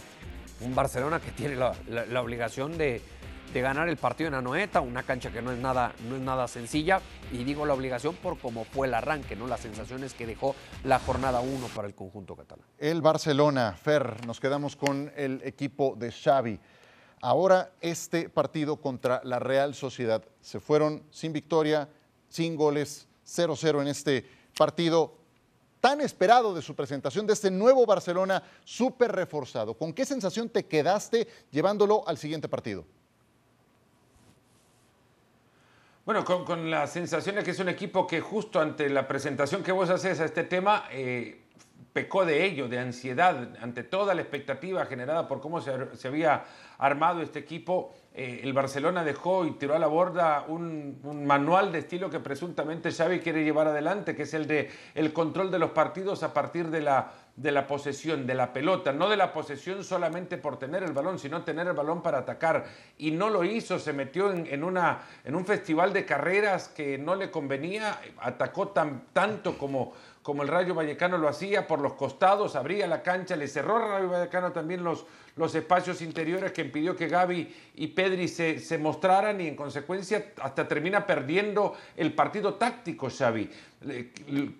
Un 0.61 0.73
Barcelona 0.75 1.19
que 1.19 1.31
tiene 1.31 1.55
la 1.55 2.21
obligación 2.21 2.77
de 2.77 3.01
de 3.53 3.61
ganar 3.61 3.89
el 3.89 3.97
partido 3.97 4.27
en 4.27 4.35
Anoeta, 4.35 4.81
una 4.81 5.03
cancha 5.03 5.31
que 5.31 5.41
no 5.41 5.51
es 5.51 5.57
nada, 5.57 5.93
no 6.07 6.15
es 6.15 6.21
nada 6.21 6.47
sencilla, 6.47 7.01
y 7.31 7.43
digo 7.43 7.65
la 7.65 7.73
obligación 7.73 8.15
por 8.15 8.37
cómo 8.37 8.63
fue 8.65 8.87
el 8.87 8.93
arranque, 8.93 9.35
¿no? 9.35 9.47
Las 9.47 9.61
sensaciones 9.61 10.13
que 10.13 10.25
dejó 10.25 10.55
la 10.83 10.99
jornada 10.99 11.39
1 11.39 11.67
para 11.75 11.87
el 11.87 11.95
conjunto 11.95 12.35
catalán. 12.35 12.65
El 12.77 13.01
Barcelona, 13.01 13.73
Fer, 13.73 14.25
nos 14.25 14.39
quedamos 14.39 14.75
con 14.75 15.11
el 15.15 15.41
equipo 15.43 15.95
de 15.97 16.11
Xavi. 16.11 16.59
Ahora 17.21 17.71
este 17.81 18.29
partido 18.29 18.77
contra 18.77 19.21
la 19.23 19.39
Real 19.39 19.75
Sociedad. 19.75 20.23
Se 20.41 20.59
fueron 20.59 21.03
sin 21.11 21.33
victoria, 21.33 21.89
sin 22.29 22.55
goles, 22.55 23.07
0-0 23.25 23.81
en 23.81 23.87
este 23.87 24.25
partido 24.57 25.15
tan 25.81 26.01
esperado 26.01 26.53
de 26.53 26.61
su 26.61 26.75
presentación 26.75 27.25
de 27.25 27.33
este 27.33 27.51
nuevo 27.51 27.85
Barcelona 27.85 28.43
súper 28.63 29.11
reforzado. 29.11 29.77
¿Con 29.77 29.93
qué 29.93 30.05
sensación 30.05 30.49
te 30.49 30.65
quedaste 30.65 31.27
llevándolo 31.51 32.07
al 32.07 32.17
siguiente 32.17 32.49
partido? 32.49 32.85
Bueno, 36.09 36.25
con, 36.25 36.71
la 36.71 36.87
sensación 36.87 37.35
de 37.35 37.43
que 37.43 37.51
es 37.51 37.59
un 37.59 37.69
equipo 37.69 38.07
que 38.07 38.19
justo 38.19 38.59
ante 38.59 38.89
la 38.89 39.07
presentación 39.07 39.61
que 39.61 39.71
vos 39.71 39.91
haces 39.91 40.19
a 40.19 40.25
este 40.25 40.43
tema, 40.43 40.85
eh, 40.89 41.43
pecó 41.93 42.25
de 42.25 42.45
ello, 42.45 42.67
de 42.67 42.79
ansiedad, 42.79 43.55
ante 43.61 43.83
toda 43.83 44.15
la 44.15 44.21
expectativa 44.21 44.83
generada 44.87 45.27
por 45.27 45.39
cómo 45.39 45.61
se, 45.61 46.07
había 46.07 46.45
armado 46.79 47.21
este 47.21 47.37
equipo. 47.37 47.93
Eh, 48.15 48.41
el 48.41 48.53
Barcelona 48.53 49.03
dejó 49.03 49.45
y 49.45 49.51
tiró 49.51 49.75
a 49.75 49.79
la 49.79 49.85
borda 49.85 50.45
un, 50.47 50.99
un, 51.03 51.27
manual 51.27 51.71
de 51.71 51.77
estilo 51.77 52.09
que 52.09 52.19
presuntamente 52.19 52.91
Xavi 52.91 53.19
quiere 53.19 53.43
llevar 53.43 53.67
adelante, 53.67 54.15
que 54.15 54.23
es 54.23 54.33
el 54.33 54.47
de 54.47 54.71
el 54.95 55.13
control 55.13 55.51
de 55.51 55.59
los 55.59 55.69
partidos 55.69 56.23
a 56.23 56.33
partir 56.33 56.71
de 56.71 56.81
la 56.81 57.11
de 57.41 57.53
la 57.53 57.67
posesión, 57.67 58.27
de 58.27 58.33
la 58.33 58.51
pelota, 58.51 58.91
no 58.91 59.07
de 59.07 59.15
la 59.15 59.31
posesión 59.31 59.85
solamente 59.85 60.37
por 60.37 60.59
tener 60.59 60.83
el 60.83 60.91
balón, 60.91 61.17
sino 61.19 61.43
tener 61.43 61.67
el 61.67 61.73
balón 61.73 62.01
para 62.01 62.19
atacar. 62.19 62.65
Y 62.97 63.11
no 63.11 63.29
lo 63.29 63.45
hizo, 63.45 63.79
se 63.79 63.93
metió 63.93 64.33
en, 64.33 64.61
una, 64.63 64.99
en 65.23 65.35
un 65.35 65.45
festival 65.45 65.93
de 65.93 66.05
carreras 66.05 66.67
que 66.67 66.97
no 66.97 67.15
le 67.15 67.31
convenía, 67.31 68.01
atacó 68.19 68.67
tan, 68.69 69.05
tanto 69.13 69.57
como, 69.57 69.93
como 70.21 70.43
el 70.43 70.49
Rayo 70.49 70.75
Vallecano 70.75 71.17
lo 71.17 71.29
hacía 71.29 71.65
por 71.65 71.79
los 71.79 71.93
costados, 71.93 72.57
abría 72.57 72.87
la 72.87 73.03
cancha, 73.03 73.37
le 73.37 73.47
cerró 73.47 73.77
al 73.77 73.89
Rayo 73.89 74.09
Vallecano 74.09 74.51
también 74.51 74.83
los, 74.83 75.05
los 75.39 75.55
espacios 75.55 76.01
interiores 76.01 76.51
que 76.51 76.61
impidió 76.61 76.97
que 76.97 77.07
Gaby 77.07 77.55
y 77.75 77.87
Pedri 77.87 78.27
se, 78.27 78.59
se 78.59 78.77
mostraran 78.77 79.39
y 79.39 79.47
en 79.47 79.55
consecuencia 79.55 80.33
hasta 80.41 80.67
termina 80.67 81.07
perdiendo 81.07 81.77
el 81.95 82.11
partido 82.11 82.55
táctico 82.55 83.09
Xavi. 83.09 83.49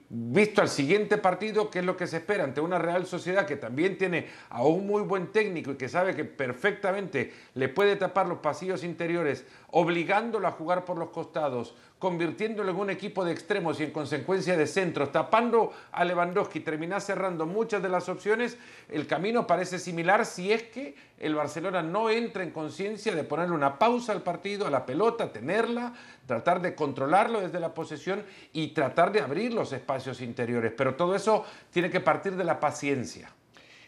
Visto 0.07 0.61
al 0.61 0.69
siguiente 0.69 1.17
partido, 1.17 1.69
¿qué 1.69 1.79
es 1.79 1.85
lo 1.85 1.97
que 1.97 2.07
se 2.07 2.17
espera 2.17 2.45
ante 2.45 2.61
una 2.61 2.79
Real 2.79 3.05
Sociedad 3.05 3.45
que 3.45 3.57
también 3.57 3.97
tiene 3.97 4.27
a 4.49 4.63
un 4.63 4.87
muy 4.87 5.01
buen 5.01 5.33
técnico 5.33 5.71
y 5.71 5.75
que 5.75 5.89
sabe 5.89 6.15
que 6.15 6.23
perfectamente 6.23 7.33
le 7.55 7.67
puede 7.67 7.97
tapar 7.97 8.27
los 8.27 8.37
pasillos 8.37 8.85
interiores, 8.85 9.45
obligándolo 9.71 10.47
a 10.47 10.51
jugar 10.51 10.85
por 10.85 10.97
los 10.97 11.09
costados, 11.09 11.75
convirtiéndolo 11.99 12.71
en 12.71 12.77
un 12.77 12.89
equipo 12.89 13.25
de 13.25 13.33
extremos 13.33 13.81
y 13.81 13.83
en 13.83 13.91
consecuencia 13.91 14.55
de 14.55 14.65
centros, 14.65 15.11
tapando 15.11 15.73
a 15.91 16.05
Lewandowski, 16.05 16.61
termina 16.61 17.01
cerrando 17.01 17.45
muchas 17.45 17.83
de 17.83 17.89
las 17.89 18.07
opciones, 18.07 18.57
el 18.87 19.05
camino 19.05 19.45
parece 19.45 19.79
similar 19.79 20.25
si 20.25 20.53
es 20.53 20.68
que 20.69 20.95
el 21.17 21.35
Barcelona 21.35 21.81
no 21.81 22.09
entra 22.09 22.43
en 22.43 22.51
conciencia 22.51 23.13
de 23.15 23.23
ponerle 23.23 23.55
una 23.55 23.77
pausa 23.77 24.11
al 24.11 24.21
partido, 24.21 24.67
a 24.67 24.69
la 24.69 24.85
pelota, 24.85 25.31
tenerla, 25.31 25.93
tratar 26.25 26.61
de 26.61 26.75
controlarlo 26.75 27.41
desde 27.41 27.59
la 27.59 27.73
posesión 27.73 28.23
y 28.53 28.69
tratar 28.69 29.11
de 29.11 29.21
abrir 29.21 29.53
los 29.53 29.73
espacios 29.73 30.21
interiores. 30.21 30.73
Pero 30.75 30.95
todo 30.95 31.15
eso 31.15 31.45
tiene 31.71 31.89
que 31.89 31.99
partir 31.99 32.35
de 32.35 32.43
la 32.43 32.59
paciencia. 32.59 33.31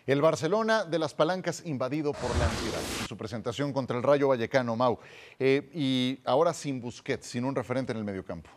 El 0.07 0.21
Barcelona 0.21 0.83
de 0.83 0.97
las 0.97 1.13
palancas 1.13 1.63
invadido 1.65 2.11
por 2.11 2.35
la 2.37 2.45
ansiedad 2.45 2.81
en 3.01 3.07
su 3.07 3.15
presentación 3.15 3.71
contra 3.71 3.95
el 3.97 4.03
Rayo 4.03 4.29
Vallecano, 4.29 4.75
Mau. 4.75 4.99
Eh, 5.37 5.69
y 5.73 6.19
ahora 6.25 6.53
sin 6.53 6.81
Busquets, 6.81 7.27
sin 7.27 7.45
un 7.45 7.55
referente 7.55 7.91
en 7.91 7.99
el 7.99 8.03
mediocampo. 8.03 8.49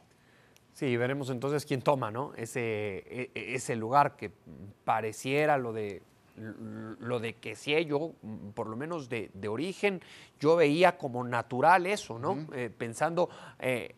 Sí, 0.73 0.97
veremos 0.97 1.31
entonces 1.31 1.65
quién 1.65 1.83
toma 1.83 2.11
¿no? 2.11 2.33
ese, 2.35 2.61
e, 3.07 3.31
e, 3.35 3.55
ese 3.55 3.77
lugar 3.77 4.17
que 4.17 4.33
pareciera 4.85 5.57
lo 5.57 5.73
de 5.73 6.03
lo 6.37 7.21
de 7.21 7.35
que 7.35 7.55
si 7.55 7.85
yo, 7.85 8.13
por 8.55 8.69
lo 8.69 8.77
menos 8.77 9.09
de, 9.09 9.31
origen, 9.49 10.01
yo 10.41 10.57
veía 10.57 10.99
como 10.99 11.25
natural 11.25 11.87
eso, 11.87 12.19
¿no? 12.19 12.47
Eh, 12.55 12.71
pensando, 12.77 13.29
eh, 13.59 13.95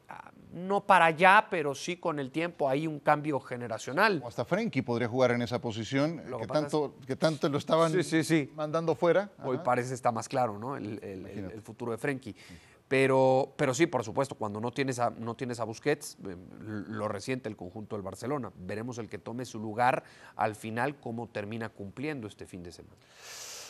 no 0.53 0.87
para 0.87 1.07
allá, 1.07 1.47
pero 1.51 1.75
sí 1.75 1.97
con 1.97 2.19
el 2.19 2.31
tiempo 2.31 2.69
hay 2.69 2.87
un 2.87 3.01
cambio 3.01 3.41
generacional. 3.41 4.23
hasta 4.27 4.45
Frenkie 4.45 4.83
podría 4.83 5.09
jugar 5.09 5.33
en 5.33 5.43
esa 5.43 5.61
posición, 5.61 6.23
que, 6.39 6.47
tanto, 6.47 6.97
que 7.07 7.17
tanto 7.17 7.49
lo 7.49 7.59
estaban 7.59 7.93
mandando 8.55 8.95
fuera. 8.95 9.31
Hoy 9.43 9.59
parece 9.59 9.95
está 9.95 10.13
más 10.13 10.29
claro, 10.29 10.59
¿no? 10.59 10.77
El, 10.77 11.01
el 11.03 11.63
futuro 11.63 11.93
de 11.93 11.99
Frenkie. 11.99 12.35
Pero, 12.89 13.53
pero 13.57 13.75
sí, 13.75 13.87
por 13.87 14.05
supuesto, 14.05 14.37
cuando 14.37 14.61
no 14.61 14.71
tienes 14.71 15.01
a, 15.01 15.11
no 15.11 15.35
tienes 15.35 15.59
a 15.59 15.65
Busquets, 15.65 16.17
eh, 16.25 16.37
lo 16.61 17.09
resiente 17.09 17.49
el 17.49 17.57
conjunto 17.57 17.97
del 17.97 18.03
Barcelona. 18.03 18.53
Veremos 18.57 18.99
el 18.99 19.09
que 19.09 19.19
tome 19.19 19.45
su 19.45 19.59
lugar 19.59 20.05
al 20.37 20.55
final, 20.55 21.01
cómo 21.01 21.29
termina 21.29 21.69
cumpliendo 21.69 22.29
este 22.29 22.47
fin 22.47 22.63
de 22.63 22.71
semana. 22.71 22.97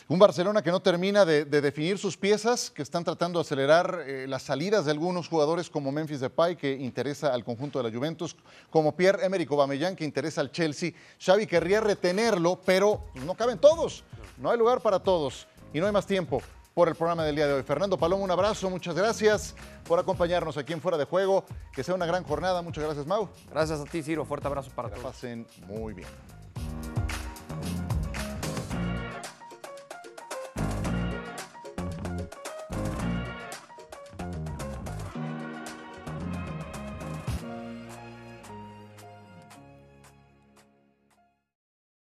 Un 0.09 0.19
Barcelona 0.19 0.61
que 0.61 0.71
no 0.71 0.79
termina 0.79 1.25
de, 1.25 1.43
definir 1.45 1.97
sus 1.97 2.15
piezas, 2.15 2.69
que 2.69 2.81
están 2.81 3.03
tratando 3.03 3.39
de 3.39 3.41
acelerar 3.41 4.03
eh, 4.05 4.25
las 4.27 4.43
salidas 4.43 4.85
de 4.85 4.91
algunos 4.91 5.27
jugadores 5.27 5.69
como 5.69 5.91
Memphis 5.91 6.21
Depay, 6.21 6.55
que 6.55 6.71
interesa 6.71 7.33
al 7.33 7.43
conjunto 7.43 7.81
de 7.81 7.89
la 7.89 7.97
Juventus, 7.97 8.37
como 8.69 8.95
Pierre-Emerick 8.95 9.51
Aubameyang, 9.51 9.97
que 9.97 10.05
interesa 10.05 10.41
al 10.41 10.51
Chelsea. 10.51 10.91
Xavi 11.19 11.45
querría 11.45 11.81
retenerlo, 11.81 12.61
pero 12.63 13.03
no 13.25 13.33
caben 13.33 13.57
todos. 13.57 14.03
No 14.37 14.51
hay 14.51 14.57
lugar 14.57 14.81
para 14.81 14.99
todos 14.99 15.47
y 15.73 15.79
no 15.79 15.87
hay 15.87 15.91
más 15.91 16.05
tiempo 16.05 16.41
por 16.77 16.89
el 16.89 16.93
programa 16.93 17.25
del 17.25 17.35
día 17.35 17.47
de 17.47 17.53
hoy. 17.53 17.63
Fernando 17.63 17.97
Paloma, 17.97 18.23
un 18.23 18.29
abrazo, 18.29 18.69
muchas 18.69 18.93
gracias 18.93 19.55
por 19.87 19.97
acompañarnos 19.97 20.57
aquí 20.57 20.73
en 20.73 20.79
Fuera 20.79 20.95
de 20.95 21.05
Juego. 21.05 21.43
Que 21.73 21.83
sea 21.83 21.95
una 21.95 22.05
gran 22.05 22.23
jornada. 22.23 22.61
Muchas 22.61 22.83
gracias, 22.83 23.07
Mau. 23.07 23.29
Gracias 23.49 23.79
a 23.79 23.85
ti, 23.85 24.03
Ciro. 24.03 24.25
Fuerte 24.25 24.45
abrazo 24.45 24.69
para 24.75 24.89
que 24.89 24.99
todos. 24.99 25.11
pasen 25.11 25.47
muy 25.65 25.95
bien. 25.95 26.07